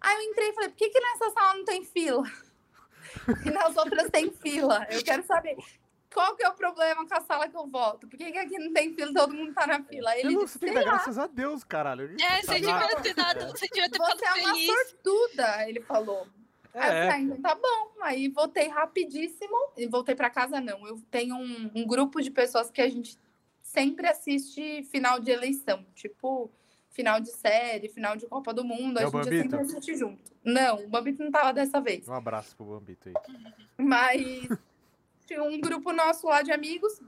Aí 0.00 0.14
eu 0.14 0.30
entrei 0.30 0.50
e 0.50 0.52
falei, 0.52 0.68
por 0.68 0.76
que, 0.76 0.88
que 0.88 1.00
nessa 1.00 1.30
sala 1.30 1.54
não 1.54 1.64
tem 1.64 1.84
fila? 1.84 2.22
E 3.44 3.50
nas 3.50 3.76
outras 3.76 4.10
tem 4.10 4.30
fila. 4.30 4.86
Eu 4.90 5.02
quero 5.02 5.24
saber 5.24 5.56
qual 6.12 6.36
que 6.36 6.44
é 6.44 6.48
o 6.48 6.54
problema 6.54 7.08
com 7.08 7.14
a 7.14 7.20
sala 7.22 7.48
que 7.48 7.56
eu 7.56 7.66
voto. 7.66 8.06
Por 8.06 8.18
que, 8.18 8.30
que 8.30 8.38
aqui 8.38 8.58
não 8.58 8.72
tem 8.72 8.94
fila 8.94 9.10
e 9.10 9.14
todo 9.14 9.34
mundo 9.34 9.52
tá 9.54 9.66
na 9.66 9.82
fila? 9.82 10.16
Ele 10.16 10.28
Elô, 10.28 10.44
disse, 10.44 10.52
você 10.52 10.66
tem 10.66 10.68
que 10.68 10.74
dar 10.74 10.84
graças 10.84 11.18
a 11.18 11.26
Deus, 11.26 11.64
caralho. 11.64 12.14
É, 12.20 12.42
você 12.42 12.60
devia 12.60 13.00
ter 13.02 13.14
dado. 13.14 13.48
Você 13.48 13.66
devia 13.66 13.90
ter 13.90 13.98
ficado 13.98 14.18
você 14.18 14.26
é 14.26 14.32
uma 14.34 14.54
feliz. 14.54 14.66
sortuda, 14.66 15.68
ele 15.68 15.80
falou. 15.80 16.28
Aí 16.78 17.04
eu 17.04 17.10
falei, 17.10 17.24
então 17.24 17.40
tá 17.42 17.54
bom. 17.54 18.02
Aí 18.02 18.28
voltei 18.28 18.68
rapidíssimo. 18.68 19.72
E 19.76 19.86
voltei 19.86 20.14
pra 20.14 20.30
casa, 20.30 20.60
não. 20.60 20.86
Eu 20.86 21.00
tenho 21.10 21.36
um, 21.36 21.70
um 21.74 21.86
grupo 21.86 22.20
de 22.20 22.30
pessoas 22.30 22.70
que 22.70 22.80
a 22.80 22.88
gente 22.88 23.18
sempre 23.62 24.06
assiste 24.06 24.82
final 24.84 25.20
de 25.20 25.30
eleição. 25.30 25.84
Tipo, 25.94 26.50
final 26.90 27.20
de 27.20 27.30
série, 27.30 27.88
final 27.88 28.16
de 28.16 28.26
Copa 28.26 28.52
do 28.52 28.64
Mundo. 28.64 28.98
É 28.98 29.02
a 29.02 29.04
gente 29.06 29.12
Bambito? 29.12 29.42
sempre 29.42 29.60
assiste 29.60 29.96
junto. 29.96 30.32
Não, 30.44 30.84
o 30.84 30.88
Bambito 30.88 31.22
não 31.22 31.30
tava 31.30 31.52
dessa 31.52 31.80
vez. 31.80 32.08
Um 32.08 32.14
abraço 32.14 32.56
pro 32.56 32.66
Bambito 32.66 33.08
aí. 33.08 33.14
Mas 33.76 34.20
tinha 35.26 35.42
um 35.42 35.60
grupo 35.60 35.92
nosso 35.92 36.26
lá 36.26 36.42
de 36.42 36.50
amigos 36.50 37.00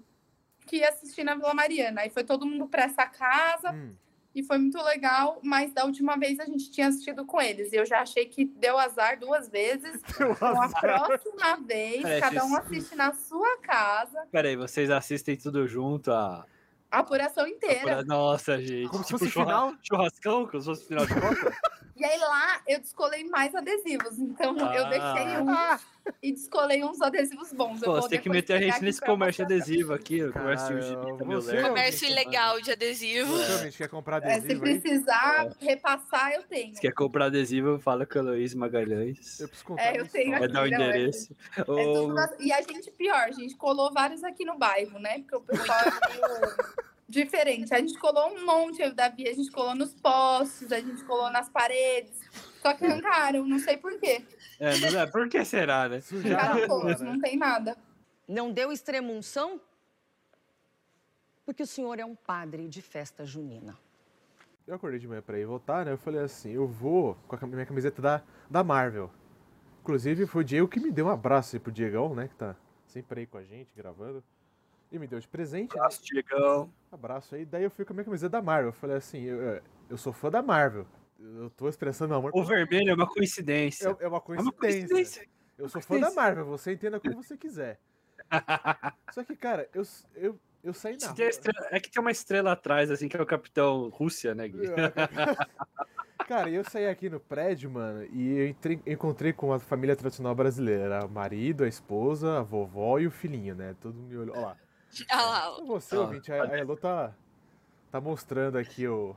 que 0.67 0.77
ia 0.77 0.89
assistir 0.91 1.25
na 1.25 1.35
Vila 1.35 1.55
Mariana. 1.55 2.03
Aí 2.03 2.11
foi 2.11 2.23
todo 2.23 2.47
mundo 2.47 2.69
pra 2.69 2.85
essa 2.85 3.07
casa 3.07 3.73
Hum, 3.73 3.91
e 4.35 4.43
foi 4.43 4.59
muito 4.59 4.81
legal, 4.83 5.41
mas 5.43 5.73
da 5.73 5.85
última 5.85 6.17
vez 6.17 6.39
a 6.39 6.45
gente 6.45 6.71
tinha 6.71 6.87
assistido 6.89 7.25
com 7.27 7.41
eles. 7.41 7.73
E 7.73 7.77
eu 7.77 7.85
já 7.87 8.01
achei 8.01 8.27
que 8.27 8.45
deu 8.45 8.79
azar 8.79 9.19
duas 9.19 9.49
vezes. 9.49 10.01
deu 10.19 10.33
Então, 10.33 10.63
a 10.63 10.69
próxima 10.69 11.57
vez, 11.67 12.03
Parece 12.03 12.21
cada 12.21 12.45
um 12.45 12.49
isso. 12.49 12.57
assiste 12.59 12.95
na 12.97 13.13
sua 13.13 13.57
casa. 13.59 14.27
Peraí, 14.31 14.57
vocês 14.57 14.91
assistem 14.91 15.37
tudo 15.37 15.67
junto 15.67 16.13
a 16.13 16.45
A 16.91 16.99
apuração 17.01 17.47
inteira. 17.47 18.03
Nossa, 18.05 18.59
gente. 18.61 18.89
Como 18.89 19.03
se 19.03 19.09
tipo 19.09 19.19
fosse 19.19 19.31
churra- 19.31 19.47
final? 19.47 19.75
churrascão, 19.83 20.47
como 20.47 20.61
se 20.61 20.67
fosse 20.67 20.87
final 20.87 21.07
de 21.07 21.15
Copa. 21.15 21.53
E 22.01 22.05
aí 22.05 22.19
lá 22.19 22.63
eu 22.67 22.81
descolei 22.81 23.25
mais 23.25 23.55
adesivos. 23.55 24.19
Então 24.19 24.57
eu 24.57 24.87
Ah. 24.87 24.89
deixei 24.89 25.37
um 25.37 26.11
e 26.23 26.33
descolei 26.33 26.83
uns 26.83 27.01
adesivos 27.03 27.53
bons. 27.53 27.83
Eu 27.83 27.87
Pô, 27.89 27.93
vou 27.93 28.03
você 28.03 28.09
tem 28.09 28.21
que 28.21 28.31
meter 28.31 28.55
a 28.55 28.59
gente 28.59 28.73
aqui 28.73 28.85
nesse 28.87 29.01
comércio 29.03 29.45
adesivo 29.45 29.93
aqui, 29.93 30.25
o 30.25 30.33
comércio 30.33 30.77
você-. 31.27 31.61
Comércio 31.63 32.09
ilegal 32.09 32.59
de 32.63 32.73
adesivo. 32.73 33.37
Realmente 33.37 33.77
quer 33.77 33.89
comprar 33.89 34.23
É, 34.25 34.31
se 34.31 34.39
adesivo 34.39 34.65
aí? 34.65 34.81
precisar 34.81 35.49
repassar, 35.61 36.33
eu 36.33 36.43
tenho. 36.45 36.75
Se 36.75 36.81
quer 36.81 36.93
comprar 36.95 37.27
adesivo, 37.27 37.79
fala 37.79 38.07
com 38.07 38.19
a 38.19 38.23
Luiz 38.23 38.55
Magalhães. 38.55 39.39
Eu 39.39 39.49
preciso 39.49 39.67
contar 39.67 39.83
É, 39.95 40.01
eu 40.01 40.09
tenho 40.09 40.33
história. 40.35 40.39
Vai 40.39 40.49
dar 40.49 40.63
o 40.63 40.71
Não, 40.71 40.85
é- 40.85 40.89
endereço. 40.89 41.37
É 41.57 41.61
Ô, 41.63 42.07
tudo 42.07 42.17
E 42.41 42.51
a 42.53 42.63
gente, 42.63 42.91
pior, 42.93 43.15
a 43.21 43.31
gente 43.31 43.55
colou 43.57 43.93
vários 43.93 44.25
aqui 44.25 44.45
no 44.45 44.57
bairro, 44.59 44.99
né? 44.99 45.19
Porque 45.19 45.37
o 45.37 45.41
pessoal 45.43 45.79
é 45.81 46.09
meio 46.09 46.57
diferente. 47.11 47.75
A 47.75 47.79
gente 47.79 47.99
colou 47.99 48.31
um 48.31 48.47
monte, 48.47 48.81
eu 48.81 48.89
e 48.89 48.95
Davi, 48.95 49.29
a 49.29 49.35
gente 49.35 49.51
colou 49.51 49.75
nos 49.75 49.93
postes, 49.93 50.71
a 50.73 50.81
gente 50.81 51.05
colou 51.05 51.31
nas 51.31 51.49
paredes. 51.49 52.19
Só 52.63 52.73
que 52.75 52.85
arrancaram, 52.85 53.47
não 53.47 53.59
sei 53.59 53.77
por 53.77 53.99
quê. 53.99 54.25
É, 54.59 54.79
não 54.79 55.01
é, 55.01 55.07
por 55.07 55.29
que 55.29 55.45
será, 55.45 55.89
né? 55.89 56.01
Sujaram 56.01 56.67
todos, 56.67 57.01
né? 57.01 57.11
não 57.11 57.21
tem 57.21 57.37
nada. 57.37 57.77
Não 58.29 58.53
deu 58.53 58.71
extremunção? 58.71 59.61
Porque 61.45 61.63
o 61.63 61.67
senhor 61.67 61.99
é 61.99 62.05
um 62.05 62.15
padre 62.15 62.69
de 62.69 62.81
festa 62.81 63.25
junina. 63.25 63.77
Eu 64.67 64.77
acordei 64.77 65.01
de 65.01 65.09
manhã 65.09 65.21
pra 65.21 65.39
ir 65.39 65.47
votar, 65.47 65.85
né? 65.85 65.93
Eu 65.93 65.99
falei 65.99 66.21
assim, 66.21 66.51
eu 66.51 66.67
vou 66.67 67.17
com 67.27 67.35
a 67.35 67.47
minha 67.49 67.67
camiseta 67.67 68.01
da, 68.01 68.23
da 68.49 68.63
Marvel. 68.63 69.11
Inclusive, 69.81 70.27
foi 70.27 70.43
o 70.43 70.45
Diego 70.45 70.69
que 70.69 70.79
me 70.79 70.93
deu 70.93 71.07
um 71.07 71.11
abraço 71.11 71.57
aí 71.57 71.61
pro 71.61 71.73
Diegão, 71.73 72.15
né? 72.15 72.29
Que 72.29 72.37
tá 72.37 72.55
sempre 72.87 73.21
aí 73.21 73.27
com 73.27 73.39
a 73.39 73.43
gente, 73.43 73.75
gravando. 73.75 74.23
E 74.93 74.99
me 74.99 75.07
deu 75.07 75.21
de 75.21 75.29
presente, 75.29 75.77
né? 75.77 75.83
Nossa, 75.83 76.03
Diegão. 76.03 76.71
Abraço 76.91 77.35
aí. 77.35 77.45
Daí 77.45 77.63
eu 77.63 77.71
fui 77.71 77.85
com 77.85 77.93
a 77.93 77.95
minha 77.95 78.05
camiseta 78.05 78.31
da 78.31 78.43
Marvel. 78.43 78.71
Eu 78.71 78.73
falei 78.73 78.97
assim, 78.97 79.23
eu, 79.23 79.61
eu 79.89 79.97
sou 79.97 80.13
fã 80.13 80.31
da 80.31 80.43
Marvel. 80.43 80.87
Eu 81.19 81.51
tô 81.51 81.69
expressando 81.69 82.09
meu 82.09 82.19
amor. 82.19 82.33
O 82.35 82.43
vermelho 82.43 82.91
é 82.91 82.95
uma 82.95 83.07
coincidência. 83.07 83.87
É, 83.87 83.89
é 83.91 83.93
uma 83.93 83.99
É 84.05 84.09
uma 84.09 84.21
coincidência. 84.21 84.89
coincidência. 84.89 85.29
Eu 85.57 85.69
sou 85.69 85.81
fã 85.81 86.01
da 86.01 86.11
Marvel, 86.11 86.45
você 86.47 86.73
entenda 86.73 86.99
como 86.99 87.23
você 87.23 87.37
quiser. 87.37 87.79
Só 89.13 89.23
que, 89.23 89.37
cara, 89.37 89.69
eu, 89.75 89.83
eu, 90.17 90.41
eu 90.65 90.73
saí 90.75 90.97
na 91.01 91.09
rua. 91.09 91.25
estrela- 91.29 91.69
É 91.71 91.79
que 91.79 91.91
tem 91.91 92.01
uma 92.01 92.11
estrela 92.11 92.53
atrás, 92.53 92.91
assim, 92.91 93.09
que 93.09 93.17
é 93.17 93.23
o 93.23 93.27
Capitão 93.27 93.89
Rússia, 93.91 94.35
né, 94.35 94.49
Gui? 94.49 94.59
Cara, 96.27 96.49
eu 96.49 96.63
saí 96.65 96.87
aqui 96.87 97.11
no 97.11 97.19
prédio, 97.19 97.69
mano, 97.71 98.05
e 98.13 98.39
eu 98.39 98.47
entrei- 98.49 98.81
encontrei 98.87 99.33
com 99.33 99.53
a 99.53 99.59
família 99.59 99.97
tradicional 99.97 100.35
brasileira. 100.35 101.05
O 101.05 101.09
marido, 101.11 101.65
a 101.65 101.69
esposa, 101.69 102.39
a 102.39 102.43
vovó 102.43 102.99
e 103.01 103.07
o 103.07 103.11
filhinho, 103.11 103.55
né? 103.55 103.75
Todo 103.81 103.95
mundo 103.97 104.09
me 104.11 104.17
olhou. 104.17 104.37
Olha 104.37 104.47
lá. 104.47 104.57
Ah 105.09 105.23
lá, 105.23 105.53
Então 105.55 105.67
você, 105.67 105.97
Ah, 105.97 106.01
ouvinte, 106.01 106.33
a, 106.33 106.43
a 106.43 106.59
Elo 106.59 106.77
tá, 106.77 107.13
tá 107.91 108.01
mostrando 108.01 108.59
aqui 108.59 108.87
o, 108.89 109.15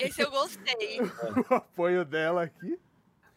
esse 0.00 0.22
eu 0.22 0.30
gostei. 0.30 1.00
o 1.50 1.54
apoio 1.54 2.04
dela 2.04 2.42
aqui. 2.42 2.78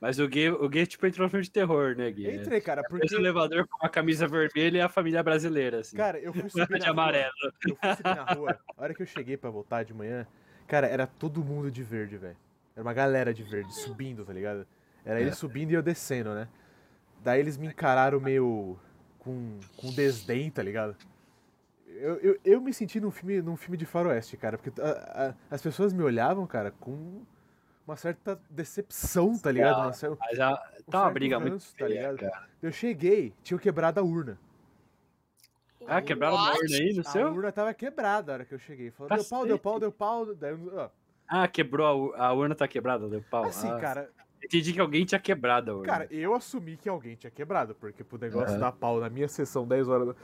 Mas 0.02 0.18
o 0.18 0.28
Gui, 0.28 0.50
o 0.50 0.70
Gui 0.70 0.88
tipo, 0.88 1.06
entrou 1.06 1.26
no 1.26 1.30
filme 1.30 1.44
de 1.44 1.52
terror, 1.52 1.96
né, 1.96 2.10
Gui? 2.10 2.34
Entrei, 2.34 2.62
cara, 2.62 2.82
porque. 2.84 3.14
o 3.14 3.20
elevador 3.20 3.68
com 3.68 3.86
a 3.86 3.90
camisa 3.90 4.28
vermelha 4.28 4.78
e 4.78 4.82
a 4.82 4.88
família 4.88 5.22
brasileira, 5.22 5.82
assim. 5.82 5.98
Cara, 5.98 6.18
eu 6.20 6.34
fui 6.34 6.50
subir 6.50 6.68
de 6.80 6.86
na 6.86 6.86
rua. 6.86 6.92
amarelo. 6.92 7.32
Eu 7.44 7.76
fui 7.76 7.96
subir 7.96 8.16
na 8.16 8.24
rua. 8.24 8.60
A 8.78 8.82
hora 8.82 8.94
que 8.94 9.02
eu 9.02 9.06
cheguei 9.06 9.36
pra 9.36 9.50
voltar 9.50 9.84
de 9.84 9.94
manhã, 9.94 10.26
cara, 10.68 10.88
era 10.88 11.06
todo 11.06 11.44
mundo 11.44 11.70
de 11.70 11.84
verde, 11.84 12.18
velho. 12.18 12.38
Era 12.76 12.82
uma 12.82 12.94
galera 12.94 13.34
de 13.34 13.44
verde 13.44 13.74
subindo, 13.76 14.24
tá 14.24 14.32
ligado? 14.32 14.66
Era 15.04 15.20
eles 15.20 15.38
subindo 15.38 15.72
e 15.72 15.74
eu 15.74 15.82
descendo, 15.84 16.34
né? 16.34 16.48
Daí 17.22 17.42
eles 17.42 17.58
me 17.58 17.68
encararam 17.68 18.22
meio 18.22 18.80
com, 19.18 19.60
com 19.76 19.92
desdém, 19.92 20.50
tá 20.50 20.64
ligado? 20.64 20.96
Eu, 22.00 22.16
eu, 22.20 22.40
eu 22.46 22.62
me 22.62 22.74
senti 22.74 23.00
num 23.00 23.12
filme, 23.12 23.42
num 23.42 23.58
filme 23.58 23.76
de 23.78 23.86
faroeste, 23.86 24.38
cara, 24.38 24.58
porque 24.58 24.80
a- 24.82 25.30
a- 25.30 25.34
as 25.54 25.62
pessoas 25.62 25.92
me 25.92 26.02
olhavam, 26.02 26.48
cara, 26.48 26.72
com 26.80 27.22
uma 27.86 27.98
certa 27.98 28.40
decepção, 28.50 29.38
tá 29.38 29.52
ligado? 29.52 29.82
Uma 29.82 29.94
cer- 29.94 30.16
Mas 30.20 30.40
a- 30.40 30.62
um 30.88 30.92
tá 30.92 31.04
uma 31.04 31.12
briga 31.12 31.40
muito 31.40 31.54
ranço, 31.54 31.72
tá 31.78 31.86
feia, 31.86 32.12
ligado? 32.12 32.18
cara. 32.32 32.48
Eu 32.62 32.72
cheguei, 32.72 33.34
tinha 33.44 33.60
quebrado 33.60 34.00
a 34.00 34.04
urna. 34.04 34.38
Ah, 35.88 36.02
quebraram 36.02 36.36
What? 36.36 36.58
urna 36.62 36.76
aí 36.78 36.94
no 36.94 37.02
A 37.02 37.04
seu? 37.06 37.28
urna 37.34 37.52
tava 37.52 37.74
quebrada 37.74 38.32
a 38.32 38.34
hora 38.36 38.46
que 38.46 38.54
eu 38.54 38.60
cheguei. 38.60 38.92
Falou, 38.92 39.10
deu 39.16 39.26
pau, 39.26 39.46
deu 39.46 39.60
pau, 39.60 39.80
deu 39.80 39.92
pau. 39.92 40.92
Ah, 41.28 41.48
quebrou 41.48 42.14
a, 42.16 42.28
a 42.28 42.34
urna, 42.34 42.54
tá 42.56 42.68
quebrada, 42.68 43.08
deu 43.10 43.24
pau. 43.30 43.46
Assim, 43.46 43.70
Ah, 43.70 43.80
cara, 43.80 44.10
Entendi 44.44 44.72
que 44.74 44.80
alguém 44.80 45.04
tinha 45.06 45.20
quebrado 45.20 45.70
a 45.72 45.74
urna. 45.76 45.86
cara, 45.86 46.08
eu 46.10 46.34
assumi 46.34 46.78
que 46.78 46.88
alguém 46.88 47.16
tinha 47.16 47.30
quebrado, 47.30 47.76
porque 47.76 48.04
pro 48.06 48.18
negócio 48.18 48.52
Aham. 48.52 48.60
dar 48.60 48.72
pau 48.72 49.00
na 49.00 49.10
minha 49.10 49.28
sessão 49.28 49.68
10 49.68 49.88
horas 49.90 50.08
da, 50.08 50.16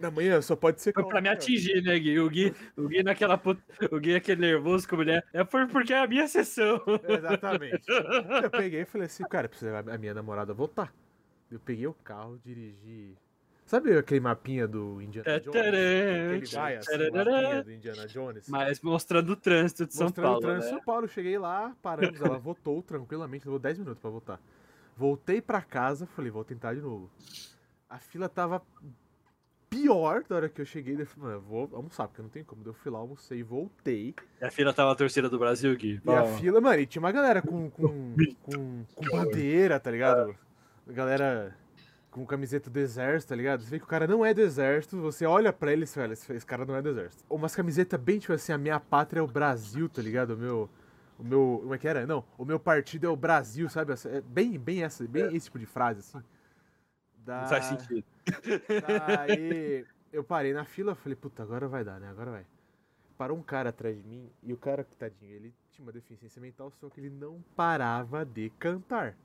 da 0.00 0.10
manhã 0.10 0.40
só 0.42 0.54
pode 0.56 0.80
ser 0.80 0.92
Foi 0.92 1.06
pra 1.06 1.20
me 1.20 1.28
atingir, 1.28 1.82
né, 1.82 1.98
Gui? 1.98 2.18
O 2.18 2.28
Gui, 2.30 2.54
o 2.76 2.88
Gui 2.88 3.02
naquela 3.02 3.36
put... 3.38 3.60
O 3.90 3.98
Gui 3.98 4.14
aquele 4.14 4.40
nervoso 4.40 4.88
como 4.88 5.02
ele 5.02 5.12
é. 5.12 5.22
É 5.32 5.44
por- 5.44 5.66
porque 5.68 5.92
é 5.92 5.98
a 5.98 6.06
minha 6.06 6.26
sessão. 6.28 6.80
Exatamente. 7.08 7.84
Eu 8.42 8.50
peguei 8.50 8.82
e 8.82 8.84
falei 8.84 9.06
assim, 9.06 9.24
cara, 9.24 9.48
preciso 9.48 9.70
levar 9.72 9.88
a 9.94 9.98
minha 9.98 10.14
namorada 10.14 10.52
a 10.52 10.54
voltar. 10.54 10.92
Eu 11.50 11.60
peguei 11.60 11.86
o 11.86 11.94
carro, 11.94 12.38
dirigi. 12.44 13.16
Sabe 13.66 13.96
aquele 13.96 14.20
mapinha 14.20 14.68
do 14.68 15.00
Indiana 15.00 15.40
Jones? 15.40 15.50
Que 15.52 15.58
ele 15.58 16.46
vai 16.52 16.76
assim, 16.76 17.10
mapinha 17.10 17.62
do 17.64 17.72
Indiana 17.72 18.06
Jones? 18.06 18.48
Mas 18.48 18.80
mostrando 18.82 19.30
o 19.30 19.36
trânsito 19.36 19.86
de 19.86 19.94
São 19.94 20.06
Mostrando 20.06 20.24
Paulo. 20.26 20.38
o 20.38 20.42
trânsito 20.42 20.66
de 20.66 20.72
né? 20.72 20.76
São 20.78 20.84
Paulo. 20.84 21.08
Cheguei 21.08 21.38
lá, 21.38 21.74
paramos, 21.80 22.20
ela 22.20 22.38
votou 22.38 22.82
tranquilamente, 22.82 23.46
levou 23.46 23.58
10 23.58 23.78
minutos 23.78 24.00
pra 24.02 24.10
votar. 24.10 24.40
Voltei 24.96 25.40
pra 25.40 25.62
casa, 25.62 26.06
falei, 26.06 26.30
vou 26.30 26.44
tentar 26.44 26.74
de 26.74 26.80
novo. 26.82 27.10
A 27.88 27.98
fila 27.98 28.28
tava 28.28 28.60
pior 29.74 30.22
da 30.28 30.36
hora 30.36 30.48
que 30.48 30.60
eu 30.60 30.64
cheguei. 30.64 30.94
eu 31.00 31.06
falei, 31.06 31.30
mano, 31.30 31.38
eu 31.38 31.40
vou 31.42 31.70
almoçar, 31.72 32.06
porque 32.06 32.22
não 32.22 32.28
tem 32.28 32.44
como. 32.44 32.62
Eu 32.64 32.72
fui 32.72 32.90
lá, 32.90 32.98
almocei, 32.98 33.42
voltei. 33.42 34.14
E 34.40 34.44
a 34.44 34.50
fila 34.50 34.72
tava 34.72 34.92
a 34.92 34.94
torcida 34.94 35.28
do 35.28 35.38
Brasil, 35.38 35.74
Gui. 35.76 36.00
E 36.04 36.10
a 36.10 36.24
fila, 36.36 36.60
mano, 36.60 36.80
e 36.80 36.86
tinha 36.86 37.00
uma 37.00 37.12
galera 37.12 37.42
com, 37.42 37.70
com, 37.70 38.14
com, 38.42 38.84
com 38.94 39.04
bandeira, 39.10 39.80
tá 39.80 39.90
ligado? 39.90 40.34
Galera 40.86 41.56
com 42.10 42.24
camiseta 42.24 42.70
do 42.70 42.78
exército, 42.78 43.30
tá 43.30 43.36
ligado? 43.36 43.62
Você 43.62 43.70
vê 43.70 43.78
que 43.80 43.84
o 43.84 43.88
cara 43.88 44.06
não 44.06 44.24
é 44.24 44.32
do 44.32 44.40
exército, 44.40 45.00
você 45.00 45.26
olha 45.26 45.52
pra 45.52 45.72
ele 45.72 45.82
e 45.82 45.86
fala, 45.86 46.12
esse 46.12 46.46
cara 46.46 46.64
não 46.64 46.76
é 46.76 46.80
do 46.80 46.90
exército. 46.90 47.24
Umas 47.28 47.56
camisetas 47.56 48.00
bem, 48.00 48.20
tipo 48.20 48.32
assim, 48.32 48.52
a 48.52 48.58
minha 48.58 48.78
pátria 48.78 49.18
é 49.18 49.22
o 49.22 49.26
Brasil, 49.26 49.88
tá 49.88 50.00
ligado? 50.00 50.34
O 50.34 50.36
meu... 50.36 50.70
O 51.18 51.24
meu... 51.24 51.58
Como 51.62 51.74
é 51.74 51.78
que 51.78 51.88
era? 51.88 52.06
Não, 52.06 52.24
o 52.38 52.44
meu 52.44 52.60
partido 52.60 53.06
é 53.06 53.08
o 53.08 53.16
Brasil, 53.16 53.68
sabe? 53.68 53.92
É 53.92 54.20
bem, 54.20 54.56
bem 54.56 54.84
essa, 54.84 55.04
bem 55.08 55.34
esse 55.34 55.46
tipo 55.46 55.58
de 55.58 55.66
frase, 55.66 56.00
assim. 56.00 56.24
Da... 57.24 57.42
Não 57.42 57.48
faz 57.48 57.64
sentido. 57.64 58.04
Aí 58.86 59.86
eu 60.12 60.22
parei 60.22 60.52
na 60.52 60.64
fila, 60.64 60.94
falei, 60.94 61.16
puta, 61.16 61.42
agora 61.42 61.68
vai 61.68 61.84
dar, 61.84 61.98
né? 62.00 62.08
Agora 62.08 62.30
vai. 62.30 62.46
Parou 63.16 63.38
um 63.38 63.42
cara 63.42 63.70
atrás 63.70 63.96
de 63.96 64.02
mim 64.02 64.28
e 64.42 64.52
o 64.52 64.56
cara, 64.56 64.86
tadinho, 64.98 65.32
ele 65.32 65.54
tinha 65.70 65.84
uma 65.84 65.92
deficiência 65.92 66.40
mental, 66.40 66.70
só 66.80 66.88
que 66.88 67.00
ele 67.00 67.10
não 67.10 67.42
parava 67.56 68.24
de 68.24 68.50
cantar. 68.58 69.16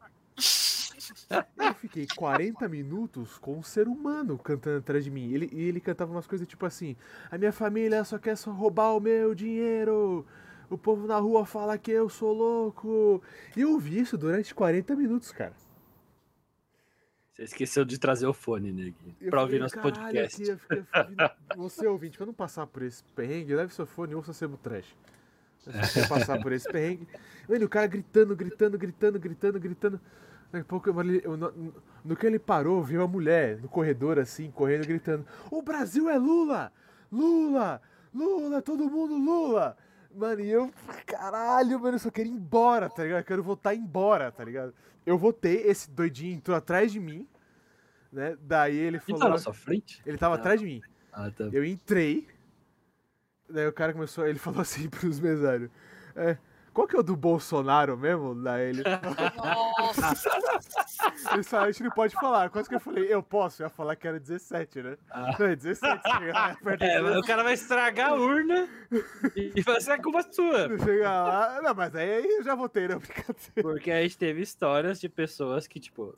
Eu 1.57 1.73
fiquei 1.75 2.07
40 2.15 2.67
minutos 2.67 3.37
com 3.37 3.57
um 3.57 3.63
ser 3.63 3.87
humano 3.87 4.37
cantando 4.37 4.79
atrás 4.79 5.03
de 5.03 5.09
mim. 5.11 5.31
Ele, 5.31 5.49
e 5.51 5.61
ele 5.61 5.79
cantava 5.79 6.11
umas 6.11 6.27
coisas 6.27 6.47
tipo 6.47 6.65
assim: 6.65 6.95
A 7.31 7.37
minha 7.37 7.51
família 7.51 8.03
só 8.03 8.17
quer 8.17 8.35
só 8.35 8.51
roubar 8.51 8.95
o 8.95 8.99
meu 8.99 9.33
dinheiro. 9.33 10.25
O 10.69 10.77
povo 10.77 11.07
na 11.07 11.17
rua 11.17 11.45
fala 11.45 11.77
que 11.77 11.91
eu 11.91 12.09
sou 12.09 12.33
louco. 12.33 13.23
E 13.55 13.61
eu 13.61 13.71
ouvi 13.71 13.99
isso 13.99 14.17
durante 14.17 14.53
40 14.53 14.95
minutos, 14.95 15.31
cara. 15.31 15.53
Você 17.39 17.43
esqueceu 17.45 17.85
de 17.85 17.97
trazer 17.97 18.27
o 18.27 18.33
fone, 18.33 18.71
né? 18.73 18.93
Eu 19.21 19.29
Pra 19.29 19.41
ouvir 19.41 19.59
nosso 19.59 19.75
"Caralho, 19.75 19.95
podcast. 19.95 20.41
aqui, 20.41 20.51
eu 20.51 20.57
fiquei- 20.57 20.77
eu 20.79 20.83
fiquei- 21.09 21.29
você 21.55 21.87
ouvinte, 21.87 22.17
pra 22.17 22.25
não 22.25 22.33
passar 22.33 22.67
por 22.67 22.83
esse 22.83 23.01
perrengue, 23.15 23.55
leve 23.55 23.73
seu 23.73 23.85
fone 23.85 24.11
e 24.11 24.15
ouça 24.15 24.33
Sebo 24.33 24.57
Trash. 24.57 24.93
Se 25.59 25.71
você 25.71 26.05
passar 26.07 26.41
por 26.41 26.51
esse 26.51 26.69
perrengue. 26.69 27.07
Mano, 27.47 27.65
o 27.65 27.69
cara 27.69 27.87
gritando, 27.87 28.35
gritando, 28.35 28.77
gritando, 28.77 29.17
gritando, 29.19 29.59
gritando. 29.59 30.01
Daqui 30.51 30.63
a 30.63 30.65
pouco, 30.65 30.89
no 32.03 32.15
que 32.15 32.25
ele 32.25 32.39
parou, 32.39 32.83
viu 32.83 33.01
a 33.03 33.07
mulher 33.07 33.61
no 33.61 33.69
corredor 33.69 34.19
assim, 34.19 34.51
correndo, 34.51 34.85
gritando: 34.85 35.25
O 35.49 35.61
Brasil 35.61 36.09
é 36.09 36.17
Lula! 36.17 36.73
Lula! 37.11 37.81
Lula! 38.13 38.61
Todo 38.61 38.89
mundo 38.89 39.15
Lula! 39.15 39.77
Mano, 40.19 40.41
e 40.41 40.49
eu, 40.49 40.69
caralho, 41.05 41.79
mano, 41.79 41.95
eu 41.95 41.99
só 41.99 42.11
quero 42.11 42.27
ir 42.27 42.31
embora, 42.31 42.89
tá 42.89 43.03
ligado? 43.03 43.19
Eu 43.19 43.23
quero 43.25 43.41
votar 43.43 43.73
embora, 43.75 44.29
tá 44.31 44.43
ligado? 44.43 44.73
Eu 45.05 45.17
votei, 45.17 45.61
esse 45.65 45.89
doidinho 45.89 46.35
entrou 46.35 46.57
atrás 46.57 46.91
de 46.91 46.99
mim, 46.99 47.25
né? 48.11 48.35
Daí 48.41 48.75
ele 48.75 48.97
Ele 48.97 48.99
falou. 48.99 49.19
tá 49.21 49.29
na 49.29 49.37
sua 49.37 49.53
frente? 49.53 50.01
Ele 50.05 50.17
tava 50.17 50.35
Ah. 50.35 50.37
atrás 50.39 50.59
de 50.59 50.65
mim. 50.65 50.81
Ah, 51.13 51.31
tá. 51.31 51.45
Eu 51.53 51.63
entrei. 51.63 52.27
Daí 53.49 53.65
o 53.67 53.73
cara 53.73 53.93
começou. 53.93 54.27
Ele 54.27 54.37
falou 54.39 54.59
assim 54.61 54.89
pros 54.89 55.19
mesários: 55.21 55.71
é, 56.15 56.37
Qual 56.73 56.85
que 56.85 56.95
é 56.97 56.99
o 56.99 57.03
do 57.03 57.15
Bolsonaro 57.15 57.97
mesmo? 57.97 58.35
Daí 58.35 58.69
ele. 58.69 58.83
Nossa, 59.37 60.13
Falou, 61.43 61.65
a 61.65 61.71
gente 61.71 61.83
não 61.83 61.91
pode 61.91 62.13
falar. 62.15 62.49
Quase 62.49 62.69
que 62.69 62.75
eu 62.75 62.79
falei, 62.79 63.11
eu 63.11 63.21
posso. 63.21 63.61
Eu 63.61 63.67
ia 63.67 63.69
falar 63.69 63.95
que 63.95 64.07
era 64.07 64.19
17, 64.19 64.81
né? 64.81 64.97
Não, 65.39 65.45
é 65.45 65.55
17. 65.55 66.01
Chega 66.01 66.33
lá, 66.33 66.55
perto 66.55 66.83
É, 66.83 67.01
mas 67.01 67.17
o 67.17 67.21
cara 67.21 67.43
vai 67.43 67.53
estragar 67.53 68.11
a 68.11 68.15
urna 68.15 68.69
e 69.35 69.61
vai 69.61 69.81
ser 69.81 69.91
a 69.91 70.01
culpa 70.01 70.21
sua. 70.31 70.77
Chega 70.77 71.09
lá. 71.09 71.61
Não, 71.61 71.75
mas 71.75 71.95
aí 71.95 72.25
eu 72.25 72.43
já 72.43 72.55
votei, 72.55 72.87
né? 72.87 72.95
Brincadeira. 72.95 73.61
Porque 73.61 73.91
a 73.91 74.01
gente 74.01 74.17
teve 74.17 74.41
histórias 74.41 74.99
de 74.99 75.09
pessoas 75.09 75.67
que, 75.67 75.79
tipo. 75.79 76.17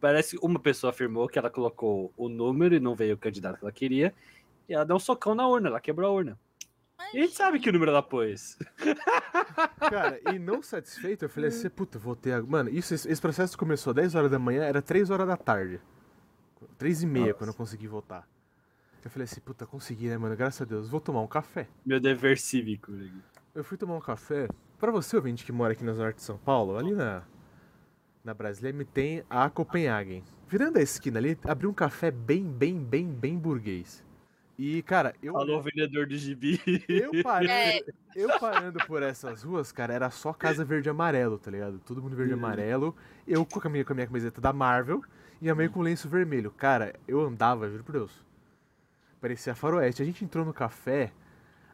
Parece 0.00 0.38
que 0.38 0.46
uma 0.46 0.58
pessoa 0.58 0.90
afirmou 0.90 1.28
que 1.28 1.38
ela 1.38 1.50
colocou 1.50 2.10
o 2.16 2.28
número 2.28 2.74
e 2.74 2.80
não 2.80 2.94
veio 2.94 3.14
o 3.14 3.18
candidato 3.18 3.58
que 3.58 3.64
ela 3.64 3.72
queria. 3.72 4.14
E 4.66 4.72
ela 4.72 4.84
deu 4.84 4.96
um 4.96 5.00
socão 5.00 5.34
na 5.34 5.46
urna, 5.46 5.68
ela 5.68 5.80
quebrou 5.80 6.08
a 6.08 6.12
urna. 6.12 6.38
A 7.12 7.16
gente 7.16 7.34
sabe 7.34 7.58
que 7.58 7.72
número 7.72 7.90
ela 7.90 8.02
pôs. 8.02 8.56
Cara, 9.90 10.20
e 10.32 10.38
não 10.38 10.62
satisfeito, 10.62 11.24
eu 11.24 11.28
falei 11.28 11.48
assim, 11.48 11.68
puta, 11.68 11.98
vou 11.98 12.14
ter. 12.14 12.32
a- 12.32 12.42
Mano, 12.42 12.70
isso, 12.70 12.94
esse 12.94 13.08
esse 13.10 13.20
processo 13.20 13.56
começou 13.58 13.92
10 13.92 14.14
horas 14.14 14.30
da 14.30 14.38
manhã, 14.38 14.62
era 14.64 14.80
3 14.80 15.10
horas 15.10 15.26
da 15.26 15.36
tarde. 15.36 15.80
3 16.78 17.02
e 17.02 17.06
meia 17.06 17.26
Nossa. 17.26 17.34
quando 17.38 17.48
eu 17.50 17.54
consegui 17.54 17.86
votar. 17.86 18.28
Eu 19.02 19.10
falei 19.10 19.24
assim, 19.24 19.40
puta, 19.40 19.66
consegui, 19.66 20.08
né, 20.08 20.18
mano? 20.18 20.36
Graças 20.36 20.60
a 20.60 20.64
Deus, 20.64 20.88
vou 20.88 21.00
tomar 21.00 21.22
um 21.22 21.26
café. 21.26 21.66
Meu 21.84 21.98
dever 21.98 22.38
cívico. 22.38 22.92
Eu 23.54 23.64
fui 23.64 23.76
tomar 23.78 23.96
um 23.96 24.00
café. 24.00 24.46
Pra 24.78 24.90
você, 24.92 25.16
ouvinte 25.16 25.44
que 25.44 25.52
mora 25.52 25.72
aqui 25.72 25.82
na 25.82 25.94
zona 25.94 26.12
de 26.12 26.22
São 26.22 26.36
Paulo, 26.38 26.76
ali 26.76 26.92
na, 26.92 27.22
na 28.22 28.34
Brasília, 28.34 28.72
tem 28.92 29.24
a 29.28 29.48
Copenhagen. 29.48 30.22
Virando 30.46 30.78
a 30.78 30.82
esquina 30.82 31.18
ali, 31.18 31.38
abriu 31.44 31.70
um 31.70 31.74
café 31.74 32.10
bem, 32.10 32.44
bem, 32.44 32.78
bem, 32.78 33.08
bem 33.08 33.38
burguês. 33.38 34.04
E, 34.62 34.82
cara, 34.82 35.14
eu. 35.22 35.32
Falou 35.32 35.58
o 35.58 35.62
vendedor 35.62 36.06
do 36.06 36.14
gibi. 36.18 36.60
Eu 36.86 37.22
parando, 37.22 37.50
É. 37.50 37.80
eu 38.14 38.38
parando 38.38 38.78
por 38.86 39.02
essas 39.02 39.42
ruas, 39.42 39.72
cara, 39.72 39.94
era 39.94 40.10
só 40.10 40.34
casa 40.34 40.62
verde 40.66 40.88
e 40.88 40.90
amarelo, 40.90 41.38
tá 41.38 41.50
ligado? 41.50 41.78
Todo 41.78 42.02
mundo 42.02 42.14
verde 42.14 42.32
e 42.32 42.34
Uhum. 42.36 42.44
amarelo. 42.44 42.94
Eu 43.26 43.46
com 43.46 43.66
a 43.66 43.70
minha, 43.70 43.84
com 43.86 43.92
a 43.92 43.96
minha 43.96 44.06
camiseta 44.06 44.38
da 44.38 44.52
Marvel 44.52 45.02
e 45.40 45.48
a 45.48 45.54
mãe 45.54 45.66
com 45.66 45.80
lenço 45.80 46.10
vermelho. 46.10 46.50
Cara, 46.50 46.94
eu 47.08 47.20
andava, 47.22 47.70
juro 47.70 47.82
por 47.84 47.92
Deus. 47.92 48.12
Parecia 49.18 49.54
faroeste. 49.54 50.02
A 50.02 50.04
gente 50.04 50.24
entrou 50.24 50.44
no 50.44 50.52
café, 50.52 51.10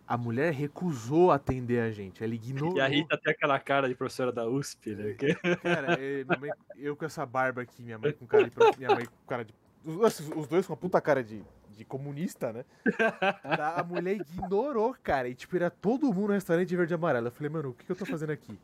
a 0.06 0.16
mulher 0.16 0.52
recusou 0.52 1.32
atender 1.32 1.80
a 1.80 1.90
gente. 1.90 2.22
Ela 2.22 2.34
ignorou. 2.36 2.76
E 2.76 2.80
a 2.80 2.86
Rita 2.86 3.18
tem 3.18 3.32
aquela 3.32 3.58
cara 3.58 3.88
de 3.88 3.96
professora 3.96 4.30
da 4.30 4.46
USP, 4.46 4.94
né? 4.94 5.12
Que- 5.14 5.34
Cara, 5.56 5.94
é, 6.00 6.22
minha 6.24 6.38
mãe- 6.38 6.50
eu 6.76 6.94
com 6.94 7.04
essa 7.04 7.26
barba 7.26 7.62
aqui, 7.62 7.82
minha 7.82 7.98
mãe 7.98 8.12
com 8.12 8.26
cara 8.26 8.48
de. 8.48 8.56
Minha 8.78 8.94
mãe 8.94 9.06
com 9.06 9.26
cara 9.26 9.44
de. 9.44 9.52
Os, 9.84 10.20
os 10.36 10.46
dois 10.48 10.66
com 10.66 10.72
uma 10.72 10.76
puta 10.76 11.00
cara 11.00 11.22
de, 11.22 11.44
de 11.76 11.84
comunista, 11.84 12.52
né? 12.52 12.64
A 13.76 13.82
mulher 13.84 14.14
ignorou, 14.16 14.96
cara. 15.02 15.28
E 15.28 15.34
tipo, 15.34 15.54
era 15.56 15.70
todo 15.70 16.06
mundo 16.12 16.28
no 16.28 16.32
restaurante 16.34 16.74
verde 16.74 16.94
e 16.94 16.96
amarelo. 16.96 17.28
Eu 17.28 17.32
falei, 17.32 17.50
mano, 17.50 17.68
o 17.70 17.74
que, 17.74 17.84
que 17.84 17.92
eu 17.92 17.96
tô 17.96 18.06
fazendo 18.06 18.30
aqui? 18.30 18.58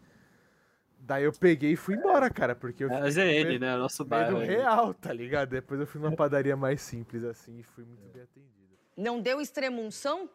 Daí 0.98 1.24
eu 1.24 1.32
peguei 1.32 1.72
e 1.72 1.76
fui 1.76 1.94
embora, 1.96 2.30
cara, 2.30 2.54
porque 2.54 2.84
eu 2.84 2.88
fiquei 2.88 3.02
Mas 3.02 3.18
é 3.18 3.32
ele, 3.34 3.50
medo- 3.58 3.64
né? 3.66 3.76
Nosso 3.76 4.02
medo 4.04 4.08
bairro. 4.08 4.38
real, 4.38 4.94
tá 4.94 5.12
ligado? 5.12 5.50
Depois 5.50 5.78
eu 5.80 5.86
fui 5.86 6.00
numa 6.00 6.14
padaria 6.16 6.56
mais 6.56 6.80
simples 6.80 7.24
assim 7.24 7.58
e 7.58 7.62
fui 7.62 7.84
muito 7.84 8.08
bem 8.12 8.22
atendido. 8.22 8.52
Não 8.96 9.20
deu 9.20 9.40
extremunção? 9.40 10.30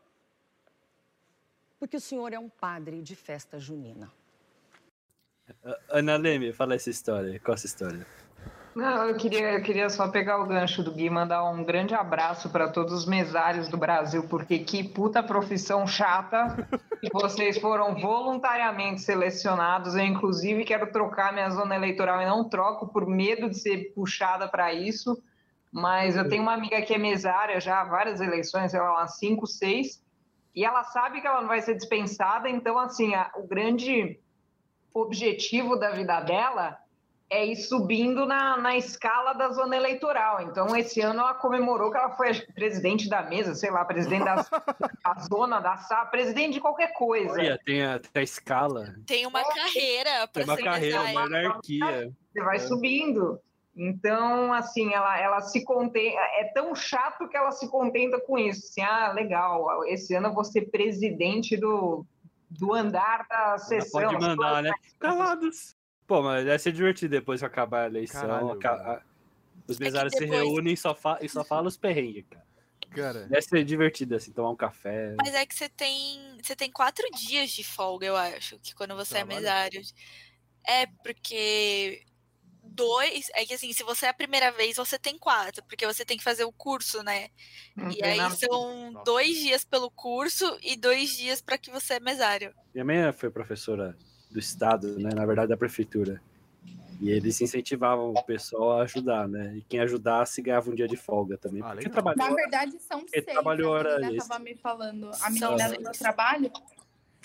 Porque 1.80 1.98
o 1.98 2.02
senhor 2.02 2.34
é 2.34 2.40
um 2.40 2.50
padre 2.50 3.02
de 3.02 3.16
festa 3.16 3.60
junina. 3.60 4.12
Ana 5.90 6.18
Leme, 6.18 6.52
fala 6.52 6.76
essa 6.76 6.90
história. 6.90 7.40
Qual 7.40 7.56
essa 7.56 7.66
história? 7.66 8.06
Não, 8.78 9.08
eu 9.10 9.18
queria, 9.18 9.54
eu 9.54 9.64
queria 9.64 9.90
só 9.90 10.08
pegar 10.08 10.38
o 10.40 10.46
gancho 10.46 10.84
do 10.84 10.92
Gui 10.92 11.06
e 11.06 11.10
mandar 11.10 11.44
um 11.50 11.64
grande 11.64 11.96
abraço 11.96 12.48
para 12.52 12.70
todos 12.70 12.94
os 12.94 13.08
mesários 13.08 13.68
do 13.68 13.76
Brasil, 13.76 14.28
porque 14.30 14.60
que 14.60 14.84
puta 14.84 15.24
profissão 15.24 15.88
chata. 15.88 16.70
Vocês 17.12 17.58
foram 17.58 17.96
voluntariamente 17.96 19.02
selecionados. 19.02 19.96
Eu, 19.96 20.06
inclusive, 20.06 20.64
quero 20.64 20.92
trocar 20.92 21.34
minha 21.34 21.50
zona 21.50 21.76
eleitoral 21.76 22.22
e 22.22 22.28
não 22.28 22.48
troco 22.48 22.88
por 22.88 23.08
medo 23.08 23.50
de 23.50 23.58
ser 23.60 23.94
puxada 23.96 24.48
para 24.48 24.72
isso. 24.72 25.18
Mas 25.72 26.16
eu 26.16 26.30
tenho 26.30 26.44
uma 26.44 26.54
amiga 26.54 26.80
que 26.84 26.94
é 26.94 27.00
mesária 27.00 27.60
já 27.60 27.82
há 27.82 27.84
várias 27.84 28.22
eleições, 28.22 28.74
lá, 28.74 28.92
umas 28.92 29.18
cinco, 29.18 29.48
seis, 29.48 30.04
e 30.54 30.64
ela 30.64 30.84
sabe 30.84 31.20
que 31.20 31.26
ela 31.26 31.42
não 31.42 31.48
vai 31.48 31.62
ser 31.62 31.74
dispensada, 31.74 32.48
então, 32.48 32.78
assim, 32.78 33.16
a- 33.16 33.32
o 33.38 33.48
grande 33.48 34.20
objetivo 34.94 35.76
da 35.76 35.90
vida 35.90 36.20
dela 36.22 36.78
é 37.30 37.46
ir 37.46 37.58
subindo 37.58 38.26
na, 38.26 38.58
na 38.58 38.78
escala 38.78 39.34
da 39.34 39.50
zona 39.50 39.76
eleitoral. 39.76 40.42
Então, 40.42 40.76
esse 40.76 41.02
ano 41.02 41.20
ela 41.20 41.34
comemorou 41.34 41.92
que 41.92 41.98
ela 41.98 42.12
foi 42.12 42.34
presidente 42.56 43.10
da 43.10 43.22
mesa, 43.22 43.54
sei 43.54 43.70
lá, 43.70 43.84
presidente 43.84 44.24
da, 44.24 44.36
da 45.04 45.14
zona, 45.30 45.60
da 45.60 45.78
SAP, 45.78 46.12
presidente 46.12 46.54
de 46.54 46.62
qualquer 46.62 46.94
coisa. 46.94 47.34
Olha, 47.34 47.60
tem 47.66 47.84
a, 47.84 48.00
tem 48.00 48.22
a 48.22 48.24
escala. 48.24 48.96
Tem 49.06 49.26
uma 49.26 49.44
carreira 49.44 50.28
Tem 50.28 50.28
pra 50.34 50.44
uma 50.44 50.56
ser 50.56 50.64
carreira, 50.64 51.02
uma 51.02 51.22
hierarquia. 51.26 52.14
Você 52.32 52.44
vai 52.44 52.60
subindo. 52.60 53.40
Então, 53.76 54.52
assim, 54.54 54.94
ela, 54.94 55.20
ela 55.20 55.42
se 55.42 55.64
contenta. 55.64 56.18
É 56.40 56.46
tão 56.46 56.74
chato 56.74 57.28
que 57.28 57.38
ela 57.38 57.52
se 57.52 57.70
contenta 57.70 58.20
com 58.20 58.38
isso. 58.38 58.68
Assim, 58.70 58.82
ah, 58.82 59.12
legal, 59.12 59.86
esse 59.86 60.16
ano 60.16 60.30
eu 60.30 60.34
vou 60.34 60.44
ser 60.44 60.72
presidente 60.72 61.56
do, 61.56 62.04
do 62.50 62.74
andar 62.74 63.28
da 63.30 63.36
Ela 63.36 63.58
sessão. 63.60 64.02
pode 64.02 64.20
mandar, 64.20 64.64
né? 64.64 64.72
Calados. 64.98 65.77
Pô, 66.08 66.22
mas 66.24 66.46
deve 66.46 66.58
ser 66.60 66.72
divertido 66.72 67.12
depois 67.12 67.42
que 67.42 67.46
acabar 67.46 67.84
a 67.84 67.86
eleição. 67.88 68.22
Caralho, 68.22 68.52
aca- 68.52 69.04
Os 69.68 69.78
mesários 69.78 70.14
se 70.14 70.20
depois- 70.22 70.40
reúnem 70.40 70.74
e 70.74 70.78
só, 70.78 70.96
fa 70.96 71.20
e 71.22 71.28
só 71.28 71.44
falam 71.44 71.68
os 71.68 71.76
perrengues, 71.78 72.26
cara. 72.30 72.48
Cara, 72.92 73.28
Deve 73.28 73.42
ser 73.42 73.64
divertido, 73.66 74.16
assim, 74.16 74.32
tomar 74.32 74.50
um 74.52 74.56
café. 74.56 75.14
Mas 75.22 75.34
é 75.36 75.46
que 75.46 75.54
você 75.54 75.68
tem, 75.68 76.38
você 76.42 76.56
tem 76.56 76.72
quatro 76.72 77.06
dias 77.12 77.52
de 77.52 77.64
folga, 77.64 78.08
eu 78.08 78.16
acho, 78.16 78.58
que 78.60 78.74
quando 78.74 78.96
você 78.96 79.16
Trabalho. 79.16 79.34
é 79.34 79.36
mesário. 79.42 79.82
É, 80.66 80.86
porque 81.04 82.04
dois. 82.64 83.30
É 83.34 83.46
que 83.46 83.54
assim, 83.54 83.74
se 83.74 83.84
você 83.84 84.06
é 84.06 84.10
a 84.10 84.14
primeira 84.14 84.52
vez, 84.52 84.78
você 84.78 84.98
tem 84.98 85.18
quatro, 85.18 85.64
porque 85.66 85.86
você 85.86 86.06
tem 86.06 86.18
que 86.18 86.24
fazer 86.24 86.46
o 86.46 86.52
curso, 86.52 87.04
né? 87.04 87.28
Um 87.78 87.84
E 87.90 87.96
aí 87.96 87.98
treinamento. 87.98 88.40
são 88.40 88.92
Nossa. 88.92 89.04
dois 89.06 89.38
dias 89.38 89.66
pelo 89.66 89.92
curso 89.92 90.58
e 90.64 90.78
dois 90.78 91.10
dias 91.18 91.42
para 91.42 91.58
que 91.58 91.70
você 91.70 91.96
é 91.96 92.00
mesário. 92.00 92.54
Minha 92.74 92.86
mãe 92.86 93.12
foi 93.14 93.30
professora 93.30 93.98
do 94.38 94.40
estado, 94.40 95.00
né? 95.00 95.10
Na 95.16 95.26
verdade, 95.26 95.50
da 95.50 95.58
prefeitura. 95.58 96.22
E 97.02 97.10
eles 97.10 97.40
incentivavam 97.42 98.12
o 98.12 98.24
pessoal 98.24 98.80
a 98.80 98.84
ajudar, 98.84 99.28
né? 99.28 99.56
E 99.58 99.62
quem 99.64 99.80
ajudasse 99.80 100.42
ganhava 100.42 100.70
um 100.70 100.76
dia 100.76 100.88
de 100.88 100.96
folga 100.98 101.38
também. 101.38 101.62
Ah, 101.64 101.72
porque 101.72 101.90
trabalhou. 101.90 102.30
Na 102.30 102.36
verdade, 102.36 102.80
são 102.80 103.04
seis. 103.08 103.26
trabalhou 103.26 103.74
a 103.76 103.80
hora 103.80 103.96
menina 103.96 104.16
extra. 104.16 104.28
tava 104.30 104.44
me 104.44 104.56
falando. 104.56 105.12
A 105.22 105.30
menina 105.30 105.70
do 105.70 105.92
trabalho, 105.92 106.52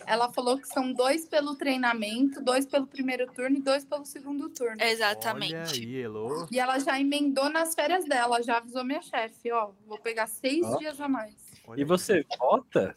ela 0.07 0.31
falou 0.33 0.59
que 0.59 0.67
são 0.69 0.93
dois 0.93 1.27
pelo 1.27 1.55
treinamento, 1.55 2.43
dois 2.43 2.67
pelo 2.67 2.87
primeiro 2.87 3.27
turno 3.33 3.57
e 3.57 3.63
dois 3.63 3.85
pelo 3.85 4.05
segundo 4.05 4.49
turno. 4.51 4.77
Exatamente. 4.81 5.55
olha 5.55 5.71
aí, 5.73 5.97
Elô. 5.97 6.47
E 6.51 6.59
ela 6.59 6.79
já 6.79 6.99
emendou 7.01 7.49
nas 7.51 7.75
férias 7.75 8.05
dela, 8.07 8.43
já 8.43 8.59
avisou 8.59 8.85
minha 8.85 9.01
chefe, 9.03 9.51
ó, 9.53 9.71
vou 9.87 9.99
pegar 9.99 10.27
seis 10.27 10.65
Ó. 10.67 10.77
dias 10.77 11.01
a 11.01 11.09
mais. 11.09 11.35
olha 11.67 11.79
E 11.79 11.83
aí. 11.83 11.85
você 11.89 12.25
vota 12.39 12.95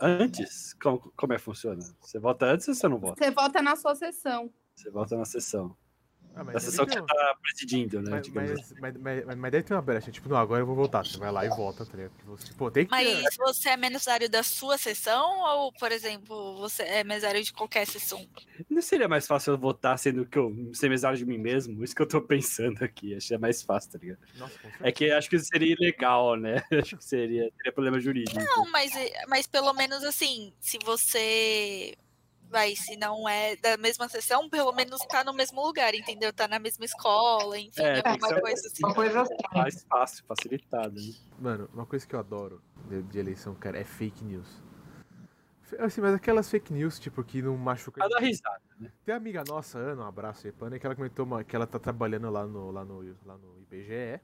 antes? 0.00 0.74
Como, 0.74 1.12
como 1.16 1.32
é 1.32 1.36
que 1.36 1.42
funciona? 1.42 1.82
Você 2.00 2.18
vota 2.18 2.46
antes 2.46 2.68
ou 2.68 2.74
você 2.74 2.88
não 2.88 2.98
vota? 2.98 3.22
Você 3.22 3.30
vota 3.30 3.62
na 3.62 3.76
sua 3.76 3.94
sessão. 3.94 4.52
Você 4.74 4.90
vota 4.90 5.16
na 5.16 5.24
sessão. 5.24 5.76
Ah, 6.36 6.42
deve 6.42 6.60
sessão 6.60 6.84
que 6.84 6.92
você 6.92 7.02
tá 7.06 7.36
presidindo, 7.40 8.02
né? 8.02 8.10
Mas, 8.10 8.28
mas, 8.28 8.50
assim. 8.50 8.74
mas, 8.80 8.96
mas, 8.96 9.36
mas- 9.36 9.52
deve 9.52 9.62
ter 9.62 9.74
uma 9.74 9.82
brecha, 9.82 10.10
tipo, 10.10 10.28
não, 10.28 10.36
agora 10.36 10.62
eu 10.62 10.66
vou 10.66 10.74
voltar. 10.74 11.06
Você 11.06 11.16
vai 11.16 11.30
lá 11.30 11.44
e 11.44 11.48
volta, 11.48 11.86
tá 11.86 11.96
ligado? 11.96 12.10
Porque 12.12 12.26
você, 12.28 12.52
pô, 12.54 12.70
tem 12.70 12.84
que 12.84 12.90
ter. 12.90 13.22
Mas 13.22 13.36
você 13.36 13.70
é 13.70 13.76
mesário 13.76 14.28
da 14.28 14.42
sua 14.42 14.76
sessão 14.76 15.40
ou, 15.40 15.72
por 15.72 15.92
exemplo, 15.92 16.56
você 16.56 16.82
é 16.82 17.04
mesário 17.04 17.42
de 17.42 17.52
qualquer 17.52 17.86
sessão? 17.86 18.28
Não 18.68 18.82
seria 18.82 19.06
mais 19.06 19.26
fácil 19.26 19.52
eu 19.52 19.58
votar 19.58 19.96
sendo 19.96 20.26
que 20.26 20.36
eu 20.36 20.52
ser 20.74 20.88
mesário 20.88 21.16
de 21.16 21.24
mim 21.24 21.38
mesmo? 21.38 21.84
Isso 21.84 21.94
que 21.94 22.02
eu 22.02 22.08
tô 22.08 22.20
pensando 22.26 22.82
aqui. 22.82 23.14
Acho 23.14 23.28
que 23.28 23.34
é 23.34 23.38
mais 23.38 23.62
fácil, 23.62 23.92
tá 23.92 23.98
ligado? 23.98 24.18
Nossa, 24.36 24.54
É 24.80 24.90
que 24.90 25.10
acho 25.12 25.30
que 25.30 25.38
seria 25.38 25.72
ilegal, 25.78 26.36
né? 26.36 26.62
Acho 26.72 26.96
que 26.96 27.04
seria, 27.04 27.48
teria 27.58 27.72
problema 27.72 28.00
jurídico. 28.00 28.40
Não, 28.40 28.68
mas, 28.72 28.90
mas 29.28 29.46
pelo 29.46 29.72
menos 29.72 30.02
assim, 30.02 30.52
se 30.60 30.78
você 30.84 31.96
vai, 32.54 32.76
se 32.76 32.96
não 32.96 33.28
é 33.28 33.56
da 33.56 33.76
mesma 33.76 34.08
sessão, 34.08 34.48
pelo 34.48 34.72
menos 34.72 35.00
tá 35.06 35.24
no 35.24 35.34
mesmo 35.34 35.60
lugar, 35.60 35.92
entendeu? 35.92 36.32
Tá 36.32 36.46
na 36.46 36.60
mesma 36.60 36.84
escola, 36.84 37.58
enfim, 37.58 37.82
É, 37.82 38.00
alguma 38.08 38.40
coisa 38.40 38.68
assim. 38.68 38.84
Uma 38.84 38.94
coisa 38.94 39.22
assim. 39.22 39.34
Mais 39.52 39.84
fácil, 39.90 40.24
facilitado. 40.24 40.94
Né? 41.00 41.12
Mano, 41.36 41.68
uma 41.74 41.84
coisa 41.84 42.06
que 42.06 42.14
eu 42.14 42.20
adoro 42.20 42.62
de, 42.88 43.02
de 43.02 43.18
eleição, 43.18 43.56
cara, 43.56 43.76
é 43.76 43.82
fake 43.84 44.24
news. 44.24 44.62
Assim, 45.80 46.00
mas 46.00 46.14
aquelas 46.14 46.48
fake 46.48 46.72
news, 46.72 47.00
tipo, 47.00 47.24
que 47.24 47.42
não 47.42 47.56
machuca. 47.56 47.98
Pra 47.98 48.08
dar 48.08 48.20
risada. 48.24 48.60
Tem 49.04 49.12
uma 49.12 49.16
amiga 49.16 49.42
nossa, 49.48 49.76
Ana, 49.76 50.04
um 50.04 50.06
abraço 50.06 50.46
aí, 50.46 50.52
Pana, 50.52 50.78
que 50.78 50.86
ela 50.86 50.94
comentou 50.94 51.26
uma- 51.26 51.42
que 51.42 51.56
ela 51.56 51.66
tá 51.66 51.80
trabalhando 51.80 52.30
lá 52.30 52.46
no, 52.46 52.70
lá, 52.70 52.84
no, 52.84 53.00
lá 53.24 53.36
no 53.36 53.58
IBGE. 53.62 54.20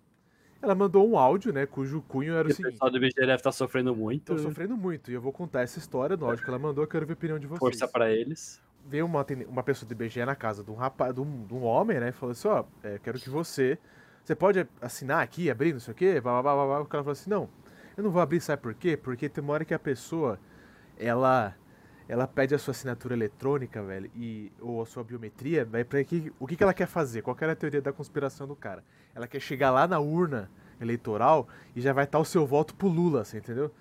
Ela 0.63 0.75
mandou 0.75 1.09
um 1.09 1.19
áudio, 1.19 1.53
né, 1.53 1.65
cujo 1.67 2.03
cunho 2.03 2.35
era 2.35 2.47
o 2.47 2.51
o 2.51 2.55
seguinte. 2.55 2.73
pessoal 2.73 2.91
do 2.91 2.97
IBGE 2.99 3.15
deve 3.17 3.35
estar 3.35 3.53
sofrendo 3.53 3.95
muito. 3.97 4.35
Tô 4.35 4.39
sofrendo 4.39 4.77
muito 4.77 5.11
e 5.11 5.15
eu 5.15 5.21
vou 5.21 5.33
contar 5.33 5.63
essa 5.63 5.79
história, 5.79 6.17
no 6.17 6.27
áudio 6.27 6.45
que 6.45 6.51
ela 6.51 6.59
mandou, 6.59 6.85
eu 6.85 6.89
quero 6.89 7.07
ver 7.07 7.13
a 7.13 7.15
opinião 7.15 7.39
de 7.39 7.47
vocês. 7.47 7.59
Força 7.59 7.89
pra 7.89 8.11
eles. 8.11 8.63
veio 8.85 9.07
uma, 9.07 9.25
uma 9.49 9.63
pessoa 9.63 9.89
do 9.89 9.93
IBGE 9.93 10.25
na 10.25 10.35
casa 10.37 10.63
de 10.65 10.71
um 10.71 10.75
rapaz, 10.75 11.15
de 11.15 11.21
um, 11.21 11.47
de 11.47 11.55
um 11.55 11.63
homem, 11.65 11.99
né? 12.01 12.09
E 12.11 12.13
falou 12.13 12.33
assim, 12.33 12.49
ó, 12.49 12.65
é, 12.83 12.99
quero 12.99 13.19
que 13.19 13.31
você. 13.31 13.79
Você 14.25 14.35
pode 14.35 14.67
assinar 14.81 15.23
aqui, 15.23 15.51
abrir, 15.51 15.73
não 15.73 15.81
sei 15.81 15.93
o 15.93 15.95
quê, 15.97 16.21
blá, 16.21 16.43
blá, 16.43 16.55
blá, 16.55 16.67
blá. 16.67 16.81
O 16.83 16.87
cara 16.87 17.03
falou 17.03 17.13
assim, 17.13 17.31
não, 17.31 17.49
eu 17.97 18.05
não 18.05 18.11
vou 18.11 18.21
abrir, 18.23 18.41
sabe 18.41 18.63
por 18.63 18.75
quê? 18.75 18.97
Porque 18.97 19.29
tem 19.29 19.43
uma 19.43 19.55
hora 19.55 19.65
que 19.65 19.75
a 19.75 19.79
pessoa, 19.79 20.39
ela. 20.99 21.55
Ela 22.11 22.27
pede 22.27 22.57
a 22.57 22.59
sua 22.59 22.73
assinatura 22.73 23.15
eletrônica, 23.15 23.81
velho, 23.85 24.11
e, 24.17 24.51
ou 24.61 24.83
a 24.83 24.87
sua 24.87 25.05
biometria, 25.05 25.65
vai 25.65 25.85
para 25.85 26.03
que, 26.03 26.33
o 26.41 26.47
que, 26.47 26.57
que 26.57 26.63
ela 26.65 26.75
quer 26.75 26.89
fazer? 26.89 27.23
Qual 27.23 27.37
que 27.37 27.45
era 27.45 27.53
a 27.53 27.57
teoria 27.57 27.81
da 27.81 27.93
conspiração 27.93 28.49
do 28.49 28.57
cara? 28.57 28.83
Ela 29.15 29.29
quer 29.29 29.39
chegar 29.39 29.71
lá 29.71 29.87
na 29.87 30.01
urna 30.01 30.51
eleitoral 30.81 31.47
e 31.77 31.81
já 31.81 31.93
vai 31.93 32.03
estar 32.03 32.19
o 32.19 32.25
seu 32.25 32.45
voto 32.45 32.75
pro 32.75 32.89
Lula, 32.89 33.25
você 33.25 33.39
entendeu? 33.39 33.73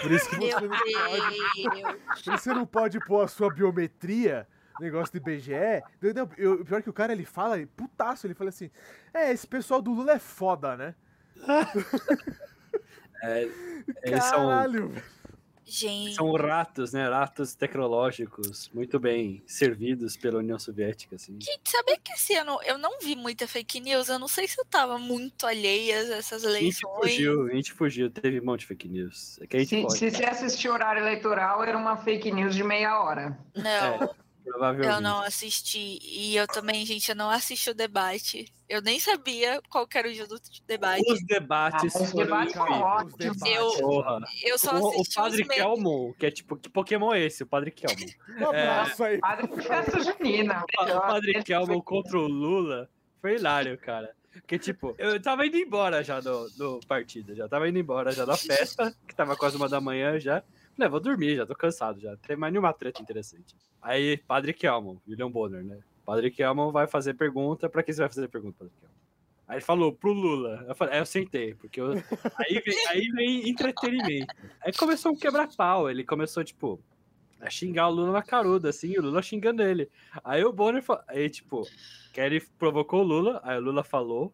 Por 0.00 0.10
isso 0.10 0.30
que 0.30 0.36
você 0.36 0.60
Meu 0.60 0.70
não 0.70 0.78
pode 0.78 1.38
por 2.14 2.16
isso 2.16 2.30
Você 2.30 2.54
não 2.54 2.66
pode 2.66 3.00
pôr 3.00 3.22
a 3.22 3.28
sua 3.28 3.52
biometria, 3.52 4.48
negócio 4.80 5.12
do 5.12 5.18
IBGE. 5.30 5.52
Eu- 6.00 6.14
não, 6.14 6.30
eu- 6.38 6.64
pior 6.64 6.80
que 6.82 6.88
o 6.88 6.92
cara, 6.94 7.12
ele 7.12 7.26
fala, 7.26 7.58
putaço, 7.76 8.26
ele 8.26 8.32
fala 8.32 8.48
assim, 8.48 8.70
é, 9.12 9.30
esse 9.30 9.46
pessoal 9.46 9.82
do 9.82 9.92
Lula 9.92 10.12
é 10.12 10.18
foda, 10.18 10.74
né? 10.74 10.94
É, 13.20 13.42
eles 14.04 14.24
são, 14.24 14.46
Caralho, 14.48 14.88
velho. 14.88 15.17
Gente, 15.68 16.14
são 16.14 16.32
ratos, 16.32 16.92
né? 16.92 17.06
Ratos 17.08 17.54
tecnológicos, 17.54 18.70
muito 18.72 18.98
bem 18.98 19.42
servidos 19.46 20.16
pela 20.16 20.38
União 20.38 20.58
Soviética, 20.58 21.16
assim. 21.16 21.34
gente, 21.40 21.70
sabia 21.70 21.98
que 21.98 22.12
esse 22.12 22.34
ano 22.34 22.58
eu 22.64 22.78
não 22.78 22.98
vi 23.00 23.14
muita 23.14 23.46
fake 23.46 23.80
news? 23.80 24.08
Eu 24.08 24.18
não 24.18 24.28
sei 24.28 24.48
se 24.48 24.58
eu 24.58 24.64
tava 24.64 24.98
muito 24.98 25.46
alheia 25.46 25.96
a 25.96 26.16
essas 26.16 26.44
A 26.44 26.48
gente 26.52 26.58
eleições. 26.82 27.00
fugiu, 27.12 27.46
a 27.46 27.54
gente 27.54 27.72
fugiu, 27.72 28.10
teve 28.10 28.40
um 28.40 28.44
monte 28.44 28.60
de 28.60 28.66
fake 28.66 28.88
news. 28.88 29.38
É 29.42 29.46
que 29.46 29.56
a 29.56 29.60
gente 29.60 29.68
Se, 29.68 29.82
pode, 29.82 29.98
se 29.98 30.10
você 30.10 30.24
assistir 30.24 30.68
o 30.68 30.72
horário 30.72 31.02
eleitoral, 31.02 31.62
era 31.62 31.76
uma 31.76 31.96
fake 31.96 32.30
news 32.32 32.54
de 32.54 32.64
meia 32.64 33.00
hora. 33.02 33.38
Não, 33.54 34.14
provavelmente. 34.48 34.94
eu 34.94 35.00
não 35.00 35.20
assisti. 35.22 35.98
E 36.02 36.36
eu 36.36 36.46
também, 36.46 36.84
gente, 36.86 37.08
eu 37.08 37.14
não 37.16 37.30
assisti 37.30 37.70
o 37.70 37.74
debate. 37.74 38.52
Eu 38.68 38.82
nem 38.82 39.00
sabia 39.00 39.60
qual 39.70 39.86
que 39.86 39.96
era 39.96 40.08
o 40.08 40.12
dia 40.12 40.26
do 40.26 40.38
debate. 40.66 41.02
Os 41.10 41.24
debates 41.26 41.94
Ah, 41.94 42.02
os 42.02 42.10
foram 42.10 42.24
debates 42.24 42.54
incríveis. 42.56 43.14
debates. 43.16 43.46
Eu-. 43.46 44.50
Eu 44.50 44.58
só 44.58 44.76
O, 44.76 44.82
o 44.84 44.88
assisti 45.00 45.14
Padre. 45.14 45.44
Kelmon, 45.44 46.12
que 46.12 46.26
é 46.26 46.30
tipo, 46.30 46.56
que 46.56 46.68
Pokémon 46.68 47.12
é 47.14 47.20
esse? 47.20 47.42
O 47.42 47.46
Padre 47.46 47.70
Kelmon. 47.70 48.06
Um 48.40 48.48
abraço 48.48 49.04
aí. 49.04 49.18
Padre 49.18 49.46
de 49.48 49.62
festa 49.62 50.00
junina. 50.00 50.62
O 50.64 50.66
pa- 50.76 50.96
o 50.96 51.00
Padre 51.00 51.42
Kelmon 51.42 51.80
contra 51.80 52.18
o 52.18 52.26
Lula 52.26 52.90
foi 53.22 53.36
hilário, 53.36 53.76
cara. 53.78 54.14
Porque, 54.32 54.58
tipo, 54.58 54.94
eu 54.98 55.20
tava 55.20 55.46
indo 55.46 55.56
embora 55.56 56.04
já 56.04 56.20
do, 56.20 56.48
do 56.50 56.80
partido, 56.86 57.34
já 57.34 57.48
tava 57.48 57.68
indo 57.68 57.78
embora 57.78 58.12
já 58.12 58.24
da 58.24 58.36
festa, 58.36 58.94
que 59.08 59.14
tava 59.14 59.34
quase 59.36 59.56
uma 59.56 59.68
da 59.68 59.80
manhã 59.80 60.20
já. 60.20 60.44
"Ah, 60.84 60.88
vou 60.88 61.00
dormir, 61.00 61.36
já 61.36 61.46
tô 61.46 61.54
cansado 61.54 62.00
já. 62.00 62.10
Não 62.10 62.16
tem 62.18 62.36
mais 62.36 62.52
nenhuma 62.52 62.72
treta 62.72 63.00
interessante. 63.02 63.54
Aí, 63.82 64.16
Padre 64.18 64.52
Kelmon, 64.52 64.96
William 65.08 65.30
Bonner, 65.30 65.64
né? 65.64 65.78
Padre 66.04 66.30
Kelmon 66.30 66.70
vai 66.72 66.86
fazer 66.86 67.14
pergunta. 67.14 67.68
Pra 67.68 67.82
quem 67.82 67.94
você 67.94 68.00
vai 68.00 68.08
fazer 68.08 68.28
pergunta, 68.28 68.56
Padre 68.58 68.72
Kelmon? 68.80 68.94
Aí 69.46 69.56
ele 69.56 69.64
falou 69.64 69.92
pro 69.92 70.12
Lula. 70.12 70.64
Eu 70.68 70.74
falei, 70.74 70.98
eu 71.00 71.06
sentei, 71.06 71.54
porque 71.54 71.80
eu, 71.80 71.92
aí, 71.92 72.62
vem, 72.64 72.86
aí 72.88 73.08
vem 73.08 73.48
entretenimento. 73.48 74.34
Aí 74.60 74.72
começou 74.74 75.12
um 75.12 75.16
quebra-pau. 75.16 75.88
Ele 75.90 76.04
começou, 76.04 76.44
tipo, 76.44 76.78
a 77.40 77.48
xingar 77.48 77.88
o 77.88 77.92
Lula 77.92 78.12
na 78.12 78.22
caruda, 78.22 78.68
assim, 78.68 78.98
o 78.98 79.02
Lula 79.02 79.22
xingando 79.22 79.62
ele. 79.62 79.88
Aí 80.22 80.44
o 80.44 80.52
Bonner, 80.52 80.82
fa- 80.82 81.02
aí, 81.08 81.30
tipo, 81.30 81.66
que 82.12 82.40
provocou 82.58 83.00
o 83.00 83.04
Lula, 83.06 83.40
aí 83.42 83.56
o 83.56 83.60
Lula 83.60 83.82
falou. 83.82 84.32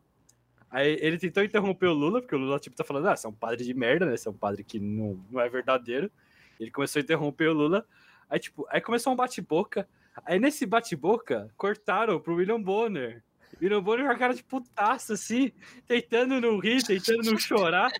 Aí 0.68 0.98
ele 1.00 1.16
tentou 1.18 1.44
interromper 1.44 1.86
o 1.86 1.92
Lula, 1.94 2.20
porque 2.20 2.34
o 2.34 2.38
Lula, 2.38 2.58
tipo, 2.58 2.74
tá 2.74 2.82
falando, 2.82 3.06
ah, 3.06 3.14
você 3.14 3.28
é 3.28 3.30
um 3.30 3.34
padre 3.34 3.64
de 3.64 3.72
merda, 3.72 4.06
né? 4.06 4.16
Você 4.16 4.26
é 4.26 4.30
um 4.32 4.36
padre 4.36 4.64
que 4.64 4.80
não, 4.80 5.24
não 5.30 5.40
é 5.40 5.48
verdadeiro. 5.48 6.10
Ele 6.58 6.70
começou 6.70 7.00
a 7.00 7.02
interromper 7.02 7.48
o 7.48 7.52
Lula. 7.52 7.86
Aí, 8.28 8.38
tipo, 8.38 8.66
aí 8.70 8.80
começou 8.80 9.12
um 9.12 9.16
bate-boca. 9.16 9.88
Aí 10.24 10.38
nesse 10.38 10.64
bate-boca, 10.64 11.50
cortaram 11.56 12.20
pro 12.20 12.36
William 12.36 12.60
Bonner. 12.60 13.22
William 13.60 13.82
Bonner 13.82 14.06
com 14.06 14.12
a 14.12 14.16
cara 14.16 14.34
de 14.34 14.42
putaço, 14.42 15.12
assim, 15.12 15.52
tentando 15.86 16.40
não 16.40 16.58
rir, 16.58 16.84
tentando 16.84 17.30
não 17.30 17.38
chorar. 17.38 17.90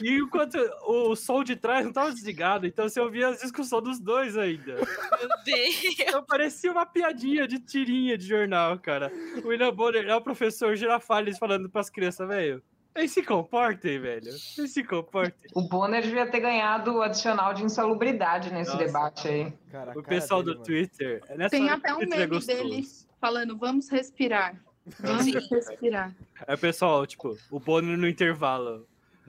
E 0.00 0.18
enquanto 0.18 0.56
o 0.86 1.14
som 1.14 1.44
de 1.44 1.56
trás 1.56 1.84
não 1.84 1.92
tava 1.92 2.12
desligado, 2.12 2.66
então 2.66 2.88
você 2.88 3.00
ouvia 3.00 3.28
as 3.28 3.40
discussões 3.40 3.84
dos 3.84 4.00
dois 4.00 4.36
ainda. 4.36 4.76
Meu 4.76 5.28
Deus. 5.44 5.84
Então 6.00 6.24
parecia 6.24 6.72
uma 6.72 6.86
piadinha 6.86 7.46
de 7.46 7.58
tirinha 7.58 8.16
de 8.16 8.26
jornal, 8.26 8.78
cara. 8.78 9.12
O 9.44 9.48
William 9.48 9.72
Bonner 9.72 10.06
é 10.06 10.14
o 10.14 10.20
professor 10.20 10.74
Girafales 10.76 11.38
falando 11.38 11.68
pras 11.68 11.90
crianças, 11.90 12.26
velho. 12.26 12.62
Eles 12.94 13.10
se 13.10 13.22
comportem, 13.22 13.98
velho. 14.00 14.28
Eles 14.28 14.72
se 14.72 14.84
comportem. 14.84 15.50
O 15.54 15.66
Bonner 15.68 16.02
devia 16.02 16.26
ter 16.30 16.40
ganhado 16.40 16.94
o 16.94 17.02
adicional 17.02 17.54
de 17.54 17.64
insalubridade 17.64 18.52
nesse 18.52 18.72
Nossa. 18.72 18.84
debate 18.84 19.28
aí. 19.28 19.52
Cara, 19.70 19.90
O 19.92 19.94
cara 20.02 20.06
pessoal 20.08 20.42
dele, 20.42 20.56
do. 20.58 20.62
Twitter. 20.62 21.22
Nessa 21.36 21.50
Tem 21.50 21.70
até 21.70 21.94
um 21.94 22.02
é 22.02 22.06
meme 22.06 22.16
dele 22.40 22.76
gostoso. 22.76 23.08
falando, 23.20 23.56
vamos 23.56 23.88
respirar. 23.88 24.60
Vamos 25.00 25.26
respirar. 25.50 26.14
O 26.48 26.58
pessoal, 26.58 27.06
tipo, 27.06 27.36
o 27.50 27.58
Bonner 27.60 27.96
no 27.96 28.08
intervalo. 28.08 28.86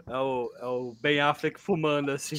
É 0.08 0.18
o, 0.18 0.52
é 0.58 0.66
o 0.66 0.96
Ben 1.00 1.22
Affleck 1.22 1.60
fumando, 1.60 2.10
assim. 2.12 2.36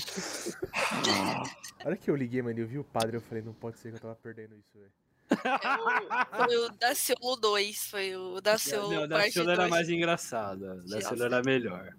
A 1.85 1.87
hora 1.87 1.97
que 1.97 2.11
eu 2.11 2.17
liguei, 2.17 2.43
mano, 2.43 2.59
eu 2.59 2.67
vi 2.67 2.79
o 2.79 2.85
padre, 2.85 3.17
eu 3.17 3.21
falei, 3.21 3.43
não 3.45 3.53
pode 3.55 3.79
ser 3.79 3.91
que 3.91 3.97
eu 3.97 4.01
tava 4.01 4.17
perdendo 4.17 4.57
isso, 4.57 4.77
velho. 4.79 4.91
Foi 6.47 6.57
o 6.57 6.69
Daciolo 6.73 7.37
2. 7.37 7.87
Foi 7.87 8.17
o 8.17 8.41
Daciolo 8.41 8.93
Não, 8.93 9.09
da 9.09 9.17
parte 9.17 9.33
Ciolo 9.33 9.51
era 9.51 9.59
2. 9.63 9.71
mais 9.71 9.89
engraçada. 9.89 10.77
Da 10.87 11.01
Ciolo 11.01 11.25
era 11.25 11.43
melhor. 11.43 11.95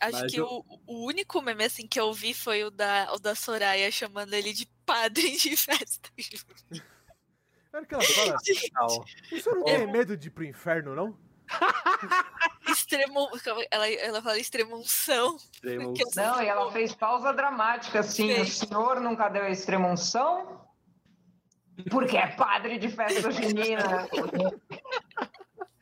Acho 0.00 0.12
mas 0.20 0.32
que 0.32 0.40
eu- 0.40 0.46
o, 0.46 0.80
o 0.86 1.06
único 1.06 1.40
meme 1.40 1.64
assim 1.64 1.86
que 1.86 2.00
eu 2.00 2.12
vi 2.12 2.34
foi 2.34 2.64
o 2.64 2.70
da, 2.70 3.12
o 3.14 3.18
da 3.18 3.34
Soraya 3.34 3.90
chamando 3.90 4.34
ele 4.34 4.52
de 4.52 4.66
padre 4.84 5.36
de 5.36 5.56
festa. 5.56 6.10
Na 7.72 7.78
hora 7.78 7.86
que 7.86 7.94
ela 7.94 8.02
fala, 8.04 8.36
o 8.36 9.40
senhor 9.40 9.56
não 9.56 9.64
tem 9.64 9.86
medo 9.86 10.16
de 10.16 10.28
ir 10.28 10.30
pro 10.30 10.44
inferno, 10.44 10.94
não? 10.94 11.16
Extremo. 12.68 13.28
Ela, 13.70 13.88
ela 13.90 14.22
fala 14.22 14.38
extremunção. 14.38 15.36
Eu- 15.62 15.94
Não, 16.16 16.42
e 16.42 16.46
ela 16.46 16.70
fez 16.72 16.94
pausa 16.94 17.32
dramática, 17.32 18.00
assim, 18.00 18.32
o 18.32 18.36
Fez. 18.36 18.54
senhor 18.58 19.00
nunca 19.00 19.28
deu 19.28 19.42
a 19.44 19.50
extremunção? 19.50 20.63
Porque 21.90 22.16
é 22.16 22.28
padre 22.28 22.78
de 22.78 22.88
festa 22.88 23.30
junina. 23.30 24.08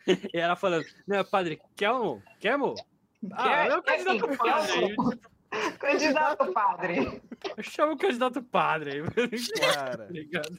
E 0.07 0.37
ela 0.39 0.57
falando, 0.57 0.85
não, 1.07 1.25
padre, 1.25 1.61
Kelmo? 1.77 2.23
Kelmo? 2.41 2.75
Ah, 3.33 3.67
é 3.67 3.77
o 3.77 3.83
Quer- 3.83 4.05
candidato 4.05 4.29
quer- 4.29 4.37
padre. 4.39 4.97
Candidato 5.79 6.53
padre. 6.53 7.23
Chama 7.61 7.93
o 7.93 7.97
candidato 7.99 8.43
padre. 8.43 9.03
Cara. 9.61 10.05
Obrigado. 10.05 10.59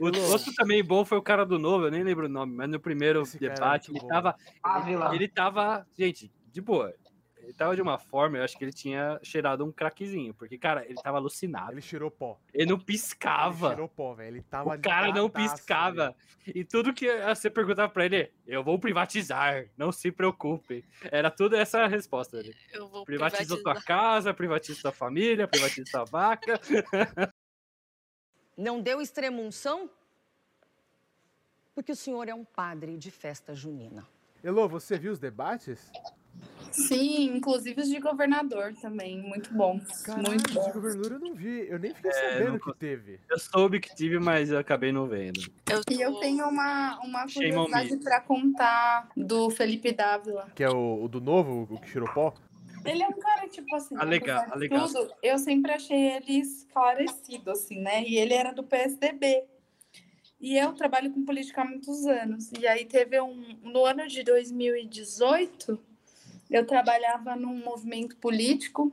O 0.00 0.06
outro 0.32 0.52
também 0.56 0.82
bom 0.82 1.04
foi 1.04 1.18
o 1.18 1.22
cara 1.22 1.44
do 1.46 1.58
novo, 1.58 1.84
eu 1.86 1.90
nem 1.90 2.02
lembro 2.02 2.26
o 2.26 2.28
nome, 2.28 2.52
mas 2.56 2.68
no 2.68 2.80
primeiro 2.80 3.22
Esse 3.22 3.36
é 3.36 3.48
debate 3.50 3.90
ele 3.92 4.00
bom. 4.00 4.08
tava. 4.08 4.34
Ávila. 4.62 5.14
Ele 5.14 5.28
tava. 5.28 5.86
Gente, 5.96 6.32
de 6.50 6.60
boa. 6.60 6.92
Ele 7.44 7.52
tava 7.52 7.76
de 7.76 7.82
uma 7.82 7.98
forma, 7.98 8.38
eu 8.38 8.42
acho 8.44 8.56
que 8.58 8.64
ele 8.64 8.72
tinha 8.72 9.20
cheirado 9.22 9.64
um 9.64 9.70
craquezinho, 9.70 10.34
porque, 10.34 10.58
cara, 10.58 10.84
ele 10.86 10.94
tava 11.02 11.18
alucinado. 11.18 11.72
Ele 11.72 11.80
cheirou 11.80 12.10
pó. 12.10 12.38
Ele 12.52 12.66
não 12.70 12.76
Ele 12.76 12.84
piscava. 12.84 13.68
cheirou 13.68 13.88
pó, 13.88 14.14
velho. 14.14 14.36
Ele 14.36 14.42
tava 14.42 14.74
O 14.74 14.80
cara 14.80 15.12
não 15.12 15.28
piscava. 15.30 16.14
velho. 16.46 16.56
E 16.56 16.64
tudo 16.64 16.92
que 16.92 17.06
você 17.26 17.48
perguntava 17.50 17.92
pra 17.92 18.04
ele, 18.04 18.32
eu 18.46 18.62
vou 18.64 18.78
privatizar, 18.78 19.66
não 19.76 19.92
se 19.92 20.10
preocupe. 20.10 20.84
Era 21.10 21.30
tudo 21.30 21.54
essa 21.56 21.80
a 21.82 21.86
resposta 21.86 22.38
dele. 22.42 22.56
Eu 22.72 22.88
vou 22.88 23.04
Privatiza 23.04 23.44
privatizar. 23.54 23.74
tua 23.74 23.82
casa, 23.84 24.34
privatiza 24.34 24.80
tua 24.82 24.92
família, 24.92 25.46
privatiza 25.46 25.90
tua 25.90 26.04
vaca. 26.04 26.58
Não 28.56 28.80
deu 28.80 29.00
extremunção? 29.00 29.90
Porque 31.74 31.90
o 31.92 31.96
senhor 31.96 32.28
é 32.28 32.34
um 32.34 32.44
padre 32.44 32.96
de 32.96 33.10
festa 33.10 33.52
junina. 33.54 34.06
Elô, 34.44 34.68
você 34.68 34.96
viu 34.96 35.10
os 35.12 35.18
debates? 35.18 35.90
Sim, 36.72 37.36
inclusive 37.36 37.80
os 37.82 37.88
de 37.88 38.00
governador 38.00 38.74
também. 38.82 39.22
Muito 39.22 39.54
bons. 39.54 40.02
Caralho, 40.02 40.26
muito 40.28 40.48
de 40.48 40.54
bons. 40.54 40.72
governador 40.72 41.12
eu 41.12 41.20
não 41.20 41.34
vi. 41.34 41.68
Eu 41.68 41.78
nem 41.78 41.94
fiquei 41.94 42.10
É, 42.10 42.14
sabendo 42.14 42.50
não 42.52 42.58
que 42.58 42.74
teve. 42.74 43.20
Eu 43.30 43.38
soube 43.38 43.78
que 43.78 43.94
tive, 43.94 44.18
mas 44.18 44.50
eu 44.50 44.58
acabei 44.58 44.90
não 44.90 45.06
vendo. 45.06 45.40
Eu 45.70 45.80
E 45.88 46.00
eu 46.02 46.12
tô- 46.14 46.18
tenho 46.20 46.48
uma, 46.48 46.98
uma 47.04 47.26
curiosidade 47.32 47.96
para 47.98 48.20
contar 48.20 49.08
do 49.16 49.50
Felipe 49.50 49.92
Dávila. 49.92 50.50
Que 50.54 50.64
é 50.64 50.68
o, 50.70 51.04
o 51.04 51.08
do 51.08 51.20
novo, 51.20 51.68
o 51.72 51.78
que 51.80 51.88
cheirou 51.90 52.12
pó? 52.12 52.34
Ele 52.84 53.02
é 53.04 53.08
um 53.08 53.18
cara, 53.20 53.48
tipo 53.48 53.74
assim, 53.76 53.96
Alega- 53.96 54.32
apesar 54.38 54.46
de 54.46 54.52
alegaço. 54.52 54.94
tudo, 54.94 55.14
eu 55.22 55.38
sempre 55.38 55.70
achei 55.72 55.96
ele 56.16 56.38
esclarecido, 56.40 57.52
assim, 57.52 57.80
né? 57.80 58.02
E 58.02 58.16
ele 58.16 58.34
era 58.34 58.52
do 58.52 58.64
PSDB. 58.64 59.44
E 60.40 60.58
eu 60.58 60.72
trabalho 60.74 61.10
com 61.12 61.24
política 61.24 61.62
há 61.62 61.64
muitos 61.64 62.04
anos. 62.04 62.50
E 62.58 62.66
aí 62.66 62.84
teve 62.84 63.18
um... 63.22 63.56
No 63.62 63.86
ano 63.86 64.06
de 64.08 64.22
2018, 64.24 65.80
eu 66.50 66.66
trabalhava 66.66 67.36
num 67.36 67.56
movimento 67.62 68.16
político 68.16 68.92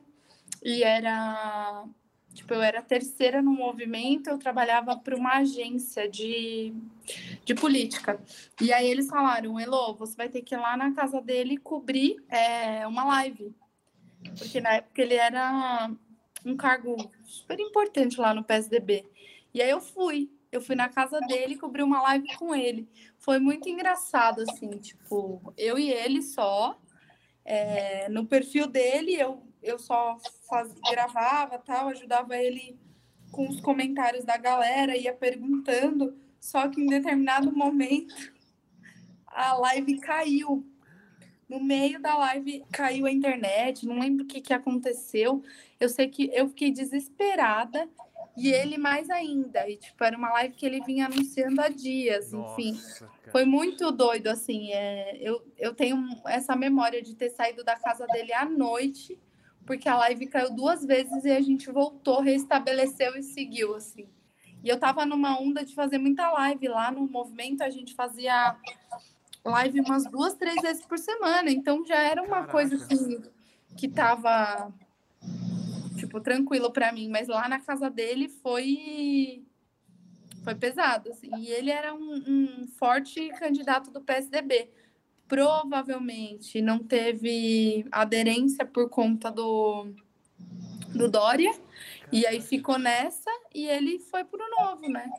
e 0.64 0.84
era... 0.84 1.86
Tipo, 2.34 2.54
eu 2.54 2.62
era 2.62 2.82
terceira 2.82 3.42
no 3.42 3.52
movimento, 3.52 4.30
eu 4.30 4.38
trabalhava 4.38 4.96
para 4.96 5.18
uma 5.18 5.40
agência 5.40 6.10
de, 6.10 6.74
de 7.44 7.54
política. 7.54 8.22
E 8.62 8.72
aí 8.72 8.90
eles 8.90 9.10
falaram, 9.10 9.60
Elo, 9.60 9.96
você 9.96 10.16
vai 10.16 10.30
ter 10.30 10.42
que 10.42 10.56
ir 10.56 10.58
lá 10.58 10.78
na 10.78 10.94
casa 10.94 11.20
dele 11.20 11.58
cobrir 11.58 12.24
é, 12.30 12.88
uma 12.88 13.04
live. 13.04 13.54
Porque 14.38 14.62
na 14.62 14.76
época 14.76 15.02
ele 15.02 15.16
era 15.16 15.92
um 16.46 16.56
cargo 16.56 16.96
super 17.24 17.60
importante 17.60 18.20
lá 18.20 18.34
no 18.34 18.44
PSDB. 18.44 19.06
E 19.54 19.62
aí 19.62 19.70
eu 19.70 19.82
fui. 19.82 20.30
Eu 20.52 20.62
fui 20.62 20.76
na 20.76 20.90
casa 20.90 21.20
dele 21.22 21.58
cobri 21.58 21.82
uma 21.82 22.02
live 22.02 22.36
com 22.36 22.54
ele. 22.54 22.88
Foi 23.18 23.40
muito 23.40 23.70
engraçado, 23.70 24.42
assim, 24.42 24.70
tipo, 24.80 25.42
eu 25.58 25.80
e 25.80 25.90
ele 25.90 26.22
só. 26.22 26.78
É, 27.43 28.08
no 28.10 28.25
perfil 28.25 28.67
dele, 28.67 29.13
eu, 29.15 29.41
eu 29.62 29.80
só 29.80 30.17
faz, 30.47 30.73
gravava 30.89 31.58
tal, 31.58 31.89
ajudava 31.89 32.38
ele 32.38 32.80
com 33.32 33.47
os 33.47 33.60
comentários 33.62 34.25
da 34.25 34.38
galera, 34.38 34.97
ia 34.97 35.13
perguntando. 35.13 36.15
Só 36.39 36.67
que 36.67 36.82
em 36.82 36.88
determinado 36.88 37.51
momento 37.51 38.15
a 39.27 39.54
live 39.54 39.99
caiu. 39.99 40.65
No 41.47 41.62
meio 41.62 42.01
da 42.01 42.17
live 42.17 42.63
caiu 42.71 43.06
a 43.06 43.12
internet, 43.12 43.86
não 43.86 43.99
lembro 43.99 44.23
o 44.23 44.27
que, 44.27 44.39
que 44.39 44.54
aconteceu. 44.54 45.43
Eu 45.80 45.89
sei 45.89 46.08
que 46.08 46.30
eu 46.34 46.47
fiquei 46.47 46.71
desesperada 46.71 47.89
E 48.38 48.52
ele 48.52 48.78
mais 48.78 49.10
ainda. 49.10 49.70
E, 49.70 49.78
tipo, 49.78 50.04
era 50.04 50.17
uma 50.17 50.32
live 50.32 50.56
que 50.56 50.65
ele 50.65 50.82
vinha 50.82 51.06
anunciando 51.06 51.62
há 51.62 51.67
dias, 51.67 52.34
enfim. 52.34 52.74
Nossa, 52.74 53.06
cara. 53.06 53.32
Foi 53.32 53.46
muito 53.46 53.91
doido, 53.91 54.28
assim. 54.28 54.72
É, 54.72 55.17
eu, 55.22 55.46
eu 55.58 55.74
tenho 55.74 56.08
essa 56.26 56.56
memória 56.56 57.02
de 57.02 57.15
ter 57.15 57.30
saído 57.30 57.63
da 57.63 57.76
casa 57.76 58.08
dele 58.08 58.34
à 58.34 58.46
noite, 58.46 59.20
porque 59.65 59.88
a 59.89 59.98
live 59.98 60.28
caiu 60.28 60.52
duas 60.52 60.86
vezes 60.86 61.26
e 61.26 61.32
a 61.32 61.41
gente 61.41 61.70
voltou, 61.70 62.22
restabeleceu 62.22 63.15
e 63.17 63.24
seguiu, 63.24 63.76
assim. 63.76 64.08
E 64.63 64.70
eu 64.70 64.80
tava 64.80 65.06
numa 65.06 65.39
onda 65.39 65.65
de 65.65 65.74
fazer 65.74 65.98
muita 65.98 66.32
live 66.32 66.67
lá 66.67 66.91
no 66.91 67.08
movimento, 67.08 67.63
a 67.63 67.70
gente 67.70 67.94
fazia 67.96 68.56
live 69.44 69.82
umas 69.82 70.06
duas, 70.06 70.36
três 70.36 70.62
vezes 70.62 70.86
por 70.86 70.98
semana. 71.00 71.50
Então 71.50 71.84
já 71.86 72.00
era 72.00 72.22
uma 72.22 72.46
Caraca. 72.46 72.52
coisa 72.52 72.76
assim 72.76 73.22
que 73.76 73.88
tava 73.88 74.72
tipo 76.02 76.20
tranquilo 76.20 76.72
para 76.72 76.92
mim, 76.92 77.10
mas 77.10 77.28
lá 77.28 77.48
na 77.48 77.60
casa 77.60 77.90
dele 77.90 78.28
foi 78.28 79.46
foi 80.44 80.56
pesado, 80.56 81.10
assim. 81.10 81.30
E 81.38 81.52
ele 81.52 81.70
era 81.70 81.94
um, 81.94 82.24
um 82.28 82.68
forte 82.80 83.30
candidato 83.40 83.92
do 83.92 84.02
PSDB. 84.02 84.70
Provavelmente 85.28 86.62
não 86.62 86.80
teve 86.80 87.86
aderência 87.92 88.66
por 88.66 88.90
conta 88.90 89.32
do, 89.32 89.94
do 90.96 91.10
Dória. 91.10 91.52
E 92.12 92.26
aí 92.26 92.42
ficou 92.42 92.78
nessa 92.78 93.30
e 93.54 93.68
ele 93.68 94.00
foi 94.00 94.24
pro 94.24 94.44
novo, 94.60 94.90
né? 94.90 95.10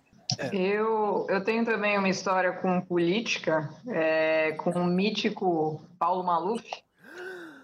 Eu, 0.52 1.26
eu 1.28 1.44
tenho 1.44 1.64
também 1.64 1.96
uma 1.98 2.08
história 2.08 2.52
com 2.52 2.80
política, 2.80 3.70
é, 3.88 4.52
com 4.52 4.70
o 4.70 4.84
mítico 4.84 5.80
Paulo 5.98 6.24
Maluf. 6.24 6.64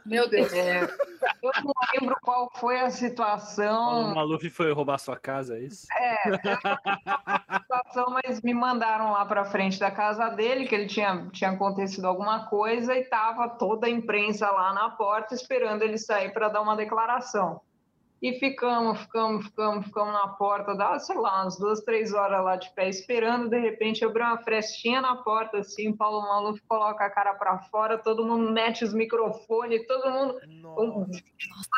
Meu 0.08 0.28
Deus. 0.28 0.52
É, 0.52 0.82
eu 1.42 1.52
não 1.62 1.72
lembro 1.94 2.16
qual 2.22 2.50
foi 2.54 2.80
a 2.80 2.86
O 2.86 2.90
situação, 2.90 4.14
Maluf 4.14 4.48
foi 4.50 4.72
roubar 4.72 4.98
sua 4.98 5.16
casa, 5.16 5.56
é 5.56 5.60
isso? 5.60 5.86
a 7.26 7.60
situação, 7.60 8.06
mas 8.10 8.40
me 8.42 8.54
mandaram 8.54 9.12
lá 9.12 9.24
para 9.24 9.44
frente 9.44 9.78
da 9.78 9.90
casa 9.90 10.28
dele, 10.30 10.66
que 10.66 10.74
ele 10.74 10.86
tinha, 10.86 11.28
tinha 11.32 11.50
acontecido 11.50 12.06
alguma 12.06 12.46
coisa 12.46 12.96
e 12.96 13.04
tava 13.04 13.48
toda 13.48 13.86
a 13.86 13.90
imprensa 13.90 14.50
lá 14.50 14.72
na 14.72 14.90
porta 14.90 15.34
esperando 15.34 15.82
ele 15.82 15.98
sair 15.98 16.32
para 16.32 16.48
dar 16.48 16.62
uma 16.62 16.76
declaração. 16.76 17.60
E 18.20 18.32
ficamos, 18.40 19.00
ficamos, 19.00 19.46
ficamos, 19.46 19.86
ficamos 19.86 20.12
na 20.12 20.26
porta, 20.28 20.74
dá, 20.74 20.98
sei 20.98 21.16
lá, 21.16 21.42
umas 21.42 21.56
duas, 21.56 21.80
três 21.84 22.12
horas 22.12 22.42
lá 22.44 22.56
de 22.56 22.68
pé 22.74 22.88
esperando. 22.88 23.48
De 23.48 23.58
repente 23.58 24.04
abriu 24.04 24.26
uma 24.26 24.38
frestinha 24.38 25.00
na 25.00 25.16
porta, 25.16 25.58
assim, 25.58 25.92
Paulo 25.92 26.22
Maluf 26.22 26.60
coloca 26.66 27.04
a 27.04 27.10
cara 27.10 27.34
para 27.34 27.58
fora, 27.58 27.96
todo 27.96 28.26
mundo 28.26 28.50
mete 28.50 28.84
os 28.84 28.92
microfones, 28.92 29.86
todo 29.86 30.10
mundo 30.10 30.34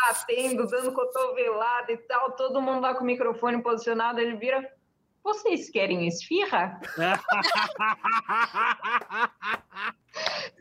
batendo, 0.09 0.67
dando 0.67 0.93
cotovelada 0.93 1.93
e 1.93 1.99
tal, 1.99 2.33
todo 2.33 2.63
mundo 2.63 2.81
lá 2.81 2.95
com 2.95 3.03
o 3.03 3.07
microfone 3.07 3.63
posicionado, 3.63 4.19
ele 4.19 4.37
vira. 4.37 4.67
Vocês 5.23 5.69
querem 5.69 6.09
esfirra? 6.09 6.81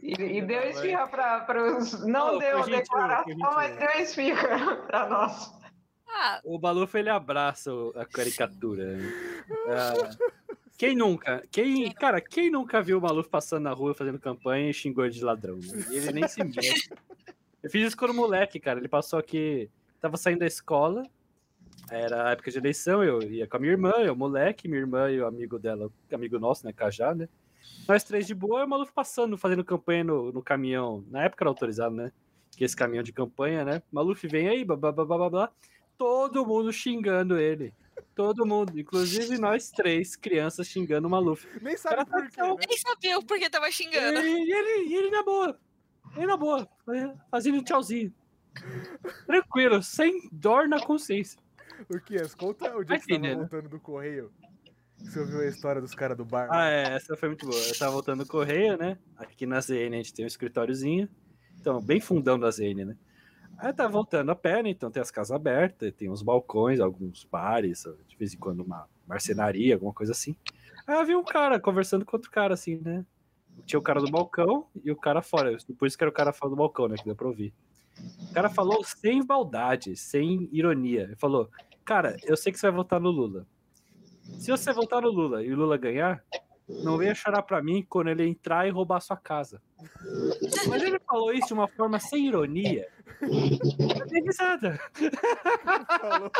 E, 0.01 0.13
e 0.21 0.41
deu 0.41 0.61
esfirra 0.69 1.07
para 1.07 1.77
os. 1.77 2.05
Não 2.05 2.33
Não, 2.33 2.39
deu 2.39 2.63
declaração, 2.63 3.35
mas 3.55 3.75
deu 3.77 3.89
esfirra 4.01 4.75
para 4.87 5.07
nós. 5.07 5.58
Ah, 6.11 6.41
O 6.43 6.59
Maluf, 6.59 6.95
ele 6.97 7.09
abraça 7.09 7.71
a 7.95 8.05
caricatura. 8.05 8.97
né? 8.97 9.09
Ah, 9.69 9.93
quem 10.77 10.95
nunca? 10.95 11.43
Quem, 11.51 11.91
cara, 11.91 12.19
quem 12.21 12.49
nunca 12.49 12.81
viu 12.81 12.97
o 12.97 13.01
Maluf 13.01 13.29
passando 13.29 13.63
na 13.63 13.71
rua 13.73 13.93
fazendo 13.93 14.19
campanha 14.19 14.69
e 14.69 14.73
xingou 14.73 15.05
ele 15.05 15.13
de 15.13 15.23
ladrão? 15.23 15.57
né? 15.57 15.85
E 15.91 15.95
ele 15.97 16.11
nem 16.13 16.27
se 16.27 16.43
mexe. 16.43 16.89
Eu 17.61 17.69
fiz 17.69 17.87
isso 17.87 17.97
quando 17.97 18.13
moleque, 18.13 18.59
cara. 18.59 18.79
Ele 18.79 18.87
passou 18.87 19.19
aqui, 19.19 19.69
tava 19.99 20.17
saindo 20.17 20.39
da 20.39 20.47
escola, 20.47 21.03
era 21.91 22.27
a 22.27 22.31
época 22.31 22.49
de 22.51 22.57
eleição, 22.57 23.03
eu 23.03 23.21
ia 23.23 23.47
com 23.47 23.57
a 23.57 23.59
minha 23.59 23.71
irmã, 23.73 23.91
eu 23.99 24.15
moleque, 24.15 24.67
minha 24.67 24.79
irmã 24.79 25.11
e 25.11 25.19
o 25.19 25.27
amigo 25.27 25.59
dela, 25.59 25.91
amigo 26.13 26.39
nosso, 26.39 26.65
né, 26.65 26.71
Cajá, 26.73 27.13
né? 27.13 27.27
Nós 27.87 28.03
três 28.03 28.25
de 28.27 28.33
boa, 28.33 28.61
e 28.61 28.63
o 28.63 28.67
Maluf 28.69 28.91
passando, 28.93 29.37
fazendo 29.37 29.63
campanha 29.63 30.03
no, 30.03 30.31
no 30.31 30.41
caminhão. 30.41 31.03
Na 31.09 31.23
época 31.23 31.43
era 31.43 31.49
autorizado, 31.49 31.93
né? 31.95 32.11
Que 32.55 32.63
esse 32.63 32.75
caminhão 32.75 33.03
de 33.03 33.11
campanha, 33.11 33.65
né? 33.65 33.81
Maluf 33.91 34.25
vem 34.27 34.47
aí, 34.47 34.63
blá, 34.63 34.75
blá, 34.75 34.91
blá, 34.91 35.05
blá, 35.05 35.17
blá, 35.17 35.29
blá. 35.29 35.51
Todo 35.99 36.45
mundo 36.45 36.71
xingando 36.71 37.37
ele. 37.37 37.73
Todo 38.15 38.45
mundo, 38.45 38.79
inclusive 38.79 39.37
nós 39.37 39.69
três, 39.69 40.15
crianças 40.15 40.65
xingando 40.65 41.09
o 41.09 41.11
Maluf. 41.11 41.45
Nem 41.61 41.75
sabe 41.75 42.09
por 42.09 42.29
quê, 42.29 42.41
né? 42.41 42.55
nem 42.69 42.77
sabia 42.77 43.19
o 43.19 43.25
porquê 43.25 43.49
tava 43.49 43.69
xingando. 43.69 44.17
e 44.21 44.51
ele, 44.51 44.95
ele 44.95 45.11
na 45.11 45.21
boa. 45.21 45.59
Ele 46.15 46.25
na 46.25 46.37
boa. 46.37 46.65
Fazendo 47.29 47.57
um 47.57 47.63
tchauzinho. 47.63 48.13
Tranquilo, 49.25 49.83
sem 49.83 50.29
dor 50.31 50.69
na 50.69 50.79
consciência. 50.81 51.37
O 51.89 51.99
Kias, 51.99 52.33
conta 52.33 52.77
o 52.77 52.83
dia 52.83 52.97
que 52.97 53.03
você 53.03 53.09
tava 53.09 53.19
entendendo. 53.19 53.39
voltando 53.39 53.69
do 53.69 53.79
correio. 53.81 54.31
que 54.97 55.05
Você 55.05 55.19
ouviu 55.19 55.41
a 55.41 55.47
história 55.47 55.81
dos 55.81 55.93
caras 55.93 56.15
do 56.15 56.23
bar? 56.23 56.47
Ah, 56.49 56.69
é, 56.69 56.95
essa 56.95 57.17
foi 57.17 57.27
muito 57.27 57.45
boa. 57.45 57.61
Eu 57.61 57.77
tava 57.77 57.91
voltando 57.91 58.19
no 58.19 58.25
correio, 58.25 58.77
né? 58.77 58.97
Aqui 59.17 59.45
na 59.45 59.59
ZN 59.59 59.93
a 59.93 59.97
gente 59.97 60.13
tem 60.13 60.23
um 60.23 60.27
escritóriozinho. 60.27 61.09
Então, 61.59 61.81
bem 61.81 61.99
fundão 61.99 62.39
da 62.39 62.49
ZN, 62.49 62.85
né? 62.85 62.97
Aí 63.59 63.73
tava 63.73 63.89
voltando 63.89 64.31
a 64.31 64.63
né? 64.63 64.69
Então 64.69 64.89
tem 64.89 65.01
as 65.01 65.11
casas 65.11 65.31
abertas, 65.31 65.93
tem 65.93 66.09
uns 66.09 66.21
balcões, 66.21 66.79
alguns 66.79 67.25
bares, 67.25 67.85
de 68.07 68.15
vez 68.15 68.33
em 68.33 68.37
quando 68.37 68.61
uma 68.61 68.87
marcenaria, 69.05 69.75
alguma 69.75 69.93
coisa 69.93 70.13
assim. 70.13 70.33
Aí 70.87 70.95
eu 70.95 71.05
vi 71.05 71.15
um 71.15 71.23
cara 71.23 71.59
conversando 71.59 72.05
com 72.05 72.15
outro 72.15 72.31
cara, 72.31 72.53
assim, 72.53 72.77
né? 72.77 73.05
Tinha 73.65 73.77
o 73.77 73.83
cara 73.83 73.99
do 73.99 74.09
balcão 74.09 74.65
e 74.83 74.89
o 74.89 74.95
cara 74.95 75.21
fora. 75.21 75.57
Por 75.77 75.87
isso 75.87 75.97
que 75.97 76.03
era 76.03 76.09
o 76.09 76.13
cara 76.13 76.31
fora 76.31 76.51
do 76.51 76.55
balcão, 76.55 76.87
né? 76.87 76.95
Que 76.95 77.03
deu 77.03 77.15
pra 77.15 77.27
ouvir. 77.27 77.53
O 78.29 78.33
cara 78.33 78.49
falou 78.49 78.81
sem 78.83 79.21
maldade, 79.25 79.95
sem 79.97 80.47
ironia. 80.53 81.03
Ele 81.03 81.15
falou: 81.17 81.49
Cara, 81.83 82.15
eu 82.23 82.37
sei 82.37 82.53
que 82.53 82.59
você 82.59 82.67
vai 82.67 82.77
votar 82.77 82.99
no 82.99 83.09
Lula. 83.09 83.45
Se 84.37 84.51
você 84.51 84.71
votar 84.71 85.01
no 85.01 85.09
Lula 85.09 85.43
e 85.43 85.51
o 85.51 85.57
Lula 85.57 85.75
ganhar, 85.75 86.23
não 86.67 86.97
venha 86.97 87.15
chorar 87.15 87.41
pra 87.41 87.61
mim 87.61 87.85
quando 87.89 88.09
ele 88.09 88.25
entrar 88.25 88.67
e 88.67 88.69
roubar 88.71 89.01
sua 89.01 89.17
casa. 89.17 89.61
Mas 90.67 90.83
ele 90.83 90.99
falou 90.99 91.33
isso 91.33 91.47
de 91.47 91.53
uma 91.53 91.67
forma 91.67 91.99
sem 91.99 92.27
ironia. 92.27 92.87
Eu 93.21 94.07
dei 94.07 94.21
risada. 94.21 94.79
Falou. 95.99 96.31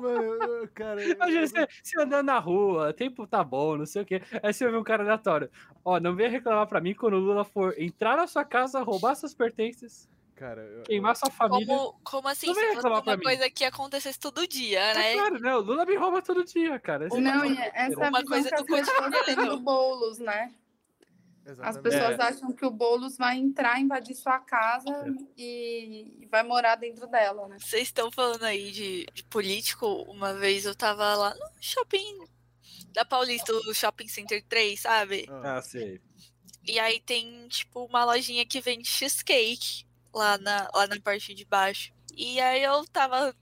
Mano, 0.00 0.68
cara. 0.74 1.04
Imagina 1.04 1.46
você, 1.46 1.68
você 1.82 2.00
andando 2.00 2.26
na 2.26 2.38
rua, 2.38 2.92
tempo 2.92 3.26
tá 3.26 3.42
bom, 3.44 3.76
não 3.76 3.86
sei 3.86 4.02
o 4.02 4.06
quê. 4.06 4.20
Aí 4.42 4.52
você 4.52 4.64
ouve 4.66 4.76
um 4.78 4.82
cara 4.84 5.02
aleatório. 5.02 5.50
Ó, 5.84 6.00
não 6.00 6.14
venha 6.14 6.28
reclamar 6.30 6.66
pra 6.66 6.80
mim 6.80 6.94
quando 6.94 7.14
o 7.14 7.18
Lula 7.20 7.44
for 7.44 7.74
entrar 7.78 8.16
na 8.16 8.26
sua 8.26 8.44
casa, 8.44 8.82
roubar 8.82 9.14
seus 9.14 9.34
pertences, 9.34 10.08
Cara, 10.34 10.62
eu- 10.62 10.82
queimar 10.82 11.14
sua 11.14 11.30
família. 11.30 11.64
Como, 11.66 12.00
como 12.02 12.26
assim? 12.28 12.48
Não 12.48 12.54
Se 12.56 12.74
fosse 12.74 12.86
uma 12.88 13.16
mim. 13.16 13.22
coisa 13.22 13.48
que 13.48 13.64
acontecesse 13.64 14.18
todo 14.18 14.48
dia, 14.48 14.80
É 14.80 14.94
né? 14.94 15.12
claro, 15.14 15.38
né? 15.38 15.54
O 15.54 15.60
Lula 15.60 15.86
me 15.86 15.94
rouba 15.94 16.20
todo 16.22 16.44
dia, 16.44 16.76
cara. 16.80 17.06
Esse 17.06 17.20
Não, 17.20 17.44
é 17.44 17.70
essa 17.72 18.08
Uma 18.08 18.24
coisa 18.24 18.50
que 18.50 18.56
do 18.56 18.66
cotidiano. 18.66 19.50
do 19.50 19.60
Boulos, 19.60 20.18
né? 20.18 20.52
As 21.44 21.50
exatamente. 21.52 21.82
pessoas 21.82 22.18
É. 22.18 22.22
acham 22.22 22.52
que 22.52 22.64
o 22.64 22.70
Boulos 22.70 23.16
vai 23.18 23.36
entrar, 23.36 23.78
invadir 23.80 24.14
sua 24.14 24.38
casa 24.40 24.90
e 25.36 26.22
e 26.22 26.26
vai 26.26 26.42
morar 26.42 26.76
dentro 26.76 27.06
dela, 27.06 27.46
né? 27.48 27.58
Vocês 27.60 27.82
estão 27.84 28.10
falando 28.10 28.42
aí 28.44 28.70
de, 28.70 29.06
de 29.12 29.22
político. 29.24 29.86
Uma 30.10 30.32
vez 30.34 30.64
eu 30.64 30.74
tava 30.74 31.14
lá 31.14 31.34
no 31.34 31.50
shopping 31.60 32.24
da 32.92 33.04
Paulista, 33.04 33.52
o 33.52 33.74
Shopping 33.74 34.08
Center 34.08 34.42
3, 34.48 34.80
sabe? 34.80 35.26
Ah, 35.28 35.56
Ah, 35.58 35.62
sei. 35.62 36.00
E 36.66 36.78
aí 36.78 36.98
tem, 37.00 37.46
tipo, 37.48 37.84
uma 37.84 38.04
lojinha 38.04 38.46
que 38.46 38.60
vende 38.60 38.88
cheesecake 38.88 39.84
lá 40.14 40.38
na, 40.38 40.70
lá 40.74 40.86
na 40.86 40.98
parte 41.00 41.34
de 41.34 41.44
baixo. 41.44 41.92
E 42.16 42.40
aí 42.40 42.62
eu 42.62 42.86
tava 42.86 43.34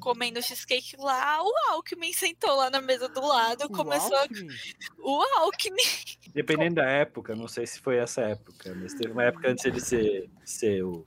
comendo 0.00 0.42
cheesecake 0.42 0.96
lá, 0.98 1.42
o 1.42 1.52
Alckmin 1.70 2.12
sentou 2.12 2.54
lá 2.56 2.70
na 2.70 2.80
mesa 2.80 3.08
do 3.08 3.20
lado, 3.26 3.64
o 3.64 3.70
começou 3.70 4.14
a... 4.16 4.20
Alckmin? 4.20 4.48
O 4.98 5.22
Alckmin! 5.38 5.82
Dependendo 6.34 6.76
da 6.76 6.88
época, 6.88 7.34
não 7.34 7.48
sei 7.48 7.66
se 7.66 7.80
foi 7.80 7.96
essa 7.96 8.22
época, 8.22 8.74
mas 8.74 8.94
teve 8.94 9.12
uma 9.12 9.24
época 9.24 9.50
antes 9.50 9.72
de 9.72 9.80
ser, 9.80 10.30
ser 10.44 10.82
o, 10.84 11.06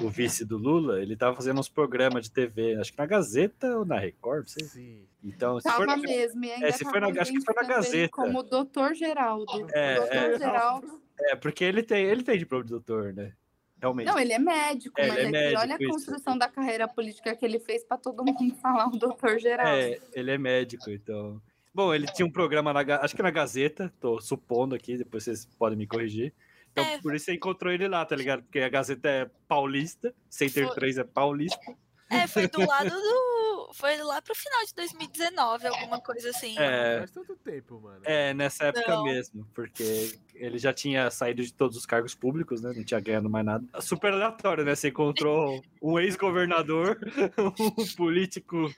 o 0.00 0.08
vice 0.10 0.44
do 0.44 0.58
Lula, 0.58 1.00
ele 1.00 1.16
tava 1.16 1.34
fazendo 1.36 1.58
uns 1.60 1.68
programas 1.68 2.24
de 2.24 2.30
TV, 2.32 2.76
acho 2.76 2.92
que 2.92 2.98
na 2.98 3.06
Gazeta 3.06 3.78
ou 3.78 3.84
na 3.84 3.98
Record, 3.98 4.40
não 4.42 4.48
sei. 4.48 4.64
Sim. 4.66 5.08
Então, 5.24 5.58
se 5.58 5.68
for 5.68 5.86
Tava 5.86 5.96
na- 5.96 6.02
mesmo, 6.02 6.44
e 6.44 6.52
ainda 6.52 6.72
se 6.72 6.84
foi 6.84 7.00
na- 7.00 7.08
acho 7.08 7.32
que 7.32 7.40
foi 7.40 7.54
na 7.54 7.62
ele 7.62 7.68
Gazeta. 7.68 8.08
Como 8.12 8.42
Doutor 8.42 8.94
Geraldo. 8.94 9.66
É, 9.72 9.96
Doutor 9.96 10.14
é. 10.16 10.38
Geraldo. 10.38 11.02
É, 11.18 11.34
porque 11.34 11.64
ele 11.64 11.82
tem, 11.82 12.04
ele 12.04 12.22
tem 12.22 12.38
diploma 12.38 12.62
de 12.62 12.70
doutor, 12.70 13.12
né? 13.12 13.32
Realmente. 13.80 14.06
Não, 14.06 14.18
ele 14.18 14.32
é 14.32 14.38
médico, 14.38 14.98
É, 15.00 15.08
mas 15.08 15.16
ele 15.18 15.26
é 15.26 15.28
é 15.28 15.30
médico, 15.32 15.60
olha 15.60 15.74
a 15.74 15.78
isso. 15.78 15.90
construção 15.90 16.38
da 16.38 16.48
carreira 16.48 16.88
política 16.88 17.36
que 17.36 17.44
ele 17.44 17.58
fez 17.60 17.84
para 17.84 17.96
todo 17.98 18.24
mundo 18.24 18.54
falar 18.62 18.88
o 18.88 18.96
Doutor 18.98 19.38
Geraldo. 19.38 19.70
É, 19.70 19.98
ele 20.14 20.30
é 20.30 20.38
médico, 20.38 20.90
então. 20.90 21.40
Bom, 21.74 21.94
ele 21.94 22.06
tinha 22.06 22.24
um 22.24 22.30
programa 22.32 22.72
na, 22.72 22.80
acho 23.02 23.14
que 23.14 23.22
na 23.22 23.30
Gazeta, 23.30 23.92
tô 24.00 24.18
supondo 24.20 24.74
aqui, 24.74 24.96
depois 24.96 25.24
vocês 25.24 25.44
podem 25.58 25.76
me 25.76 25.86
corrigir. 25.86 26.32
Então, 26.72 26.84
É. 26.84 26.98
por 27.00 27.14
isso 27.14 27.26
você 27.26 27.34
encontrou 27.34 27.72
ele 27.72 27.86
lá, 27.86 28.04
tá 28.04 28.16
ligado? 28.16 28.42
Porque 28.42 28.60
a 28.60 28.68
Gazeta 28.68 29.08
é 29.08 29.30
paulista, 29.46 30.14
Center 30.28 30.66
Foi. 30.66 30.74
3 30.74 30.98
é 30.98 31.04
paulista. 31.04 31.76
É, 32.08 32.26
foi 32.26 32.46
do 32.48 32.64
lado 32.64 32.90
do. 32.90 33.70
foi 33.74 33.96
lá 34.02 34.22
pro 34.22 34.34
final 34.34 34.64
de 34.64 34.74
2019, 34.74 35.66
alguma 35.66 36.00
coisa 36.00 36.30
assim. 36.30 36.56
É, 36.58 36.98
Faz 36.98 37.10
tanto 37.10 37.34
tempo, 37.36 37.80
mano. 37.80 38.00
é, 38.04 38.32
nessa 38.32 38.66
época 38.66 38.88
Não. 38.94 39.04
mesmo, 39.04 39.44
porque 39.54 40.16
ele 40.34 40.56
já 40.58 40.72
tinha 40.72 41.10
saído 41.10 41.42
de 41.42 41.52
todos 41.52 41.76
os 41.76 41.84
cargos 41.86 42.14
públicos, 42.14 42.60
né? 42.60 42.72
Não 42.76 42.84
tinha 42.84 43.00
ganhado 43.00 43.28
mais 43.28 43.44
nada. 43.44 43.64
Super 43.80 44.12
aleatório, 44.12 44.64
né? 44.64 44.74
Você 44.74 44.88
encontrou 44.88 45.60
um 45.82 45.98
ex-governador, 45.98 46.98
um 47.78 47.96
político 47.96 48.72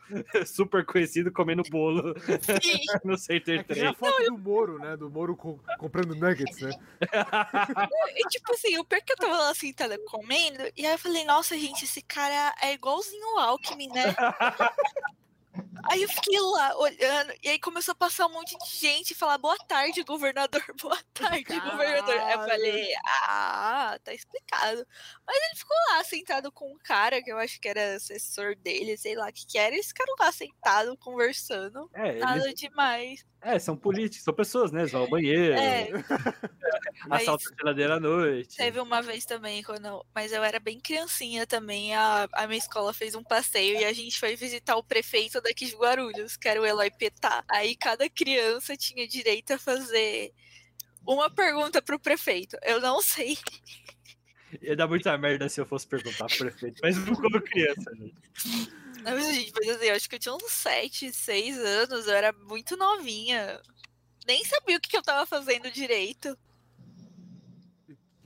super 0.46 0.84
conhecido 0.86 1.30
comendo 1.30 1.62
bolo 1.70 2.14
Sim. 2.62 2.78
no 3.04 3.18
Center 3.18 3.60
É 3.60 3.64
que 3.64 3.74
nem 3.74 3.86
a 3.88 3.94
3. 3.94 3.98
foto 3.98 4.24
do 4.24 4.38
Moro, 4.38 4.78
né? 4.78 4.96
Do 4.96 5.10
Moro 5.10 5.36
co- 5.36 5.60
comprando 5.78 6.14
nuggets, 6.14 6.60
né? 6.60 6.70
E 8.16 8.28
tipo 8.28 8.52
assim, 8.52 8.74
eu 8.74 8.84
perco 8.84 9.06
que 9.06 9.12
eu 9.12 9.16
tava 9.16 9.36
lá 9.36 9.54
sentada 9.54 9.98
comendo, 10.06 10.62
e 10.76 10.86
aí 10.86 10.92
eu 10.92 10.98
falei, 10.98 11.24
nossa, 11.24 11.56
gente, 11.58 11.84
esse 11.84 12.00
cara 12.02 12.54
é 12.62 12.72
igualzinho 12.72 13.17
o 13.24 13.38
Alckmin, 13.38 13.88
né? 13.88 14.14
Aí 15.90 16.02
eu 16.02 16.08
fiquei 16.08 16.38
lá 16.40 16.76
olhando, 16.76 17.32
e 17.42 17.48
aí 17.48 17.58
começou 17.58 17.92
a 17.92 17.94
passar 17.94 18.26
um 18.26 18.32
monte 18.32 18.56
de 18.58 18.78
gente 18.78 19.12
e 19.12 19.14
falar 19.14 19.38
boa 19.38 19.56
tarde, 19.66 20.02
governador, 20.02 20.62
boa 20.80 20.98
tarde, 21.14 21.44
governador. 21.44 22.14
Aí 22.18 22.32
eu 22.32 22.38
Caralho. 22.38 22.50
falei, 22.50 22.94
ah, 23.06 23.98
tá 24.04 24.12
explicado. 24.12 24.86
Mas 25.26 25.36
ele 25.36 25.56
ficou 25.56 25.76
lá 25.90 26.04
sentado 26.04 26.52
com 26.52 26.70
um 26.70 26.78
cara 26.78 27.22
que 27.22 27.30
eu 27.32 27.38
acho 27.38 27.60
que 27.60 27.68
era 27.68 27.96
assessor 27.96 28.54
dele, 28.56 28.96
sei 28.96 29.14
lá 29.14 29.28
o 29.28 29.32
que 29.32 29.46
que 29.46 29.58
era, 29.58 29.74
e 29.74 29.78
eles 29.78 29.88
ficaram 29.88 30.14
lá 30.18 30.30
sentados, 30.32 30.96
conversando, 31.00 31.88
É, 31.94 32.08
eles, 32.08 32.20
nada 32.20 32.54
demais. 32.54 33.24
É, 33.40 33.58
são 33.58 33.76
políticos, 33.76 34.24
são 34.24 34.34
pessoas, 34.34 34.72
né? 34.72 34.84
Vão 34.86 35.02
ao 35.02 35.10
banheiro, 35.10 35.54
É, 35.54 35.88
assaltam 37.08 37.52
a 37.52 37.56
geladeira 37.56 37.94
à 37.94 38.00
noite. 38.00 38.56
Teve 38.56 38.80
uma 38.80 39.00
vez 39.00 39.24
também, 39.24 39.62
quando 39.62 40.04
mas 40.14 40.32
eu 40.32 40.42
era 40.42 40.58
bem 40.58 40.80
criancinha 40.80 41.46
também, 41.46 41.94
a, 41.94 42.28
a 42.32 42.46
minha 42.46 42.58
escola 42.58 42.92
fez 42.92 43.14
um 43.14 43.22
passeio 43.22 43.80
e 43.80 43.84
a 43.84 43.92
gente 43.92 44.18
foi 44.18 44.34
visitar 44.34 44.76
o 44.76 44.82
prefeito 44.82 45.40
daqui 45.40 45.66
de 45.66 45.76
Guarulhos, 45.76 46.36
que 46.36 46.48
era 46.48 46.60
o 46.60 46.66
Eloy 46.66 46.90
Petá. 46.90 47.44
Aí 47.48 47.76
cada 47.76 48.08
criança 48.10 48.76
tinha 48.76 49.06
direito 49.06 49.52
a 49.52 49.58
fazer 49.58 50.32
uma 51.06 51.30
pergunta 51.30 51.80
pro 51.80 51.98
prefeito. 51.98 52.56
Eu 52.62 52.80
não 52.80 53.00
sei. 53.00 53.38
Ia 54.62 54.74
dar 54.74 54.88
muita 54.88 55.16
merda 55.16 55.48
se 55.48 55.60
eu 55.60 55.66
fosse 55.66 55.86
perguntar 55.86 56.26
pro 56.26 56.38
prefeito, 56.38 56.80
mas 56.82 56.96
não 57.06 57.14
como 57.14 57.40
criança, 57.40 57.90
né? 57.96 58.10
Não, 59.02 59.20
gente, 59.20 59.52
mas 59.54 59.68
assim, 59.68 59.86
eu 59.86 59.94
acho 59.94 60.08
que 60.08 60.14
eu 60.16 60.18
tinha 60.18 60.34
uns 60.34 60.50
7, 60.52 61.12
6 61.12 61.58
anos, 61.58 62.06
eu 62.06 62.14
era 62.14 62.32
muito 62.32 62.76
novinha. 62.76 63.60
Nem 64.26 64.44
sabia 64.44 64.76
o 64.76 64.80
que, 64.80 64.88
que 64.90 64.96
eu 64.96 65.02
tava 65.02 65.24
fazendo 65.26 65.70
direito. 65.70 66.36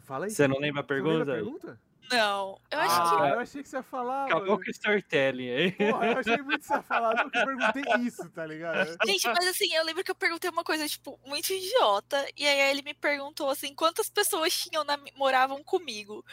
Fala 0.00 0.26
aí. 0.26 0.30
Você 0.30 0.48
não 0.48 0.58
lembra 0.58 0.80
a 0.80 0.84
Você 0.84 0.94
lembra 0.94 1.24
pergunta? 1.24 1.32
pergunta? 1.32 1.80
Não, 2.12 2.60
eu 2.70 2.78
acho 2.80 2.94
Ah, 3.22 3.28
eu 3.34 3.40
achei 3.40 3.62
que 3.62 3.68
você 3.68 3.76
ia 3.76 3.82
falar. 3.82 4.26
Acabou 4.26 4.46
mano. 4.46 4.58
com 4.62 4.68
o 4.68 4.70
storytelling 4.70 5.50
aí. 5.50 5.72
Porra, 5.72 6.06
eu 6.06 6.18
achei 6.18 6.36
muito 6.38 6.60
que 6.60 6.66
você 6.66 6.74
ia 6.74 6.82
falar. 6.82 7.14
Não, 7.14 7.30
que 7.30 7.38
eu 7.38 7.46
perguntei 7.46 7.82
isso, 8.06 8.30
tá 8.30 8.46
ligado? 8.46 8.98
que. 8.98 9.06
Gente, 9.06 9.26
mas 9.28 9.46
assim, 9.46 9.72
eu 9.74 9.84
lembro 9.84 10.04
que 10.04 10.10
eu 10.10 10.14
perguntei 10.14 10.50
uma 10.50 10.64
coisa, 10.64 10.88
tipo, 10.88 11.18
muito 11.26 11.52
idiota. 11.52 12.26
E 12.36 12.46
aí 12.46 12.70
ele 12.70 12.82
me 12.82 12.94
perguntou 12.94 13.48
assim, 13.50 13.74
quantas 13.74 14.08
pessoas 14.10 14.52
tinham 14.56 14.84
na- 14.84 14.98
moravam 15.16 15.62
comigo? 15.64 16.24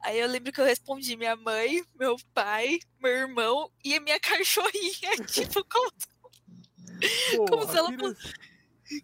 Aí 0.00 0.18
eu 0.18 0.28
lembro 0.28 0.52
que 0.52 0.60
eu 0.60 0.64
respondi 0.64 1.16
minha 1.16 1.36
mãe, 1.36 1.82
meu 1.98 2.16
pai, 2.34 2.78
meu 3.00 3.12
irmão 3.12 3.70
e 3.84 3.94
a 3.94 4.00
minha 4.00 4.18
cachorrinha. 4.20 5.16
tipo, 5.26 5.64
como, 5.64 5.90
Porra, 7.48 7.66
se 7.72 7.78
ela 7.78 7.90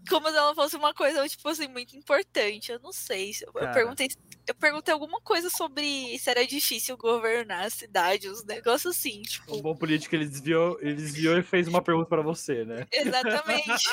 como 0.08 0.28
se 0.28 0.36
ela 0.36 0.54
fosse 0.54 0.76
uma 0.76 0.92
coisa, 0.92 1.26
tipo 1.28 1.48
assim, 1.48 1.66
muito 1.68 1.96
importante. 1.96 2.70
Eu 2.70 2.78
não 2.80 2.92
sei. 2.92 3.32
Eu, 3.40 3.52
Cara. 3.54 3.72
perguntei. 3.72 4.08
Eu 4.48 4.54
perguntei 4.54 4.94
alguma 4.94 5.20
coisa 5.20 5.50
sobre 5.50 6.18
se 6.18 6.30
era 6.30 6.46
difícil 6.46 6.96
governar 6.96 7.66
a 7.66 7.70
cidade, 7.70 8.30
uns 8.30 8.42
negócios 8.44 8.96
assim, 8.96 9.20
tipo. 9.20 9.54
Um 9.54 9.60
bom 9.60 9.76
político, 9.76 10.14
ele 10.14 10.24
desviou, 10.26 10.78
ele 10.80 10.94
desviou 10.94 11.36
e 11.36 11.42
fez 11.42 11.68
uma 11.68 11.82
pergunta 11.82 12.08
pra 12.08 12.22
você, 12.22 12.64
né? 12.64 12.86
Exatamente. 12.90 13.84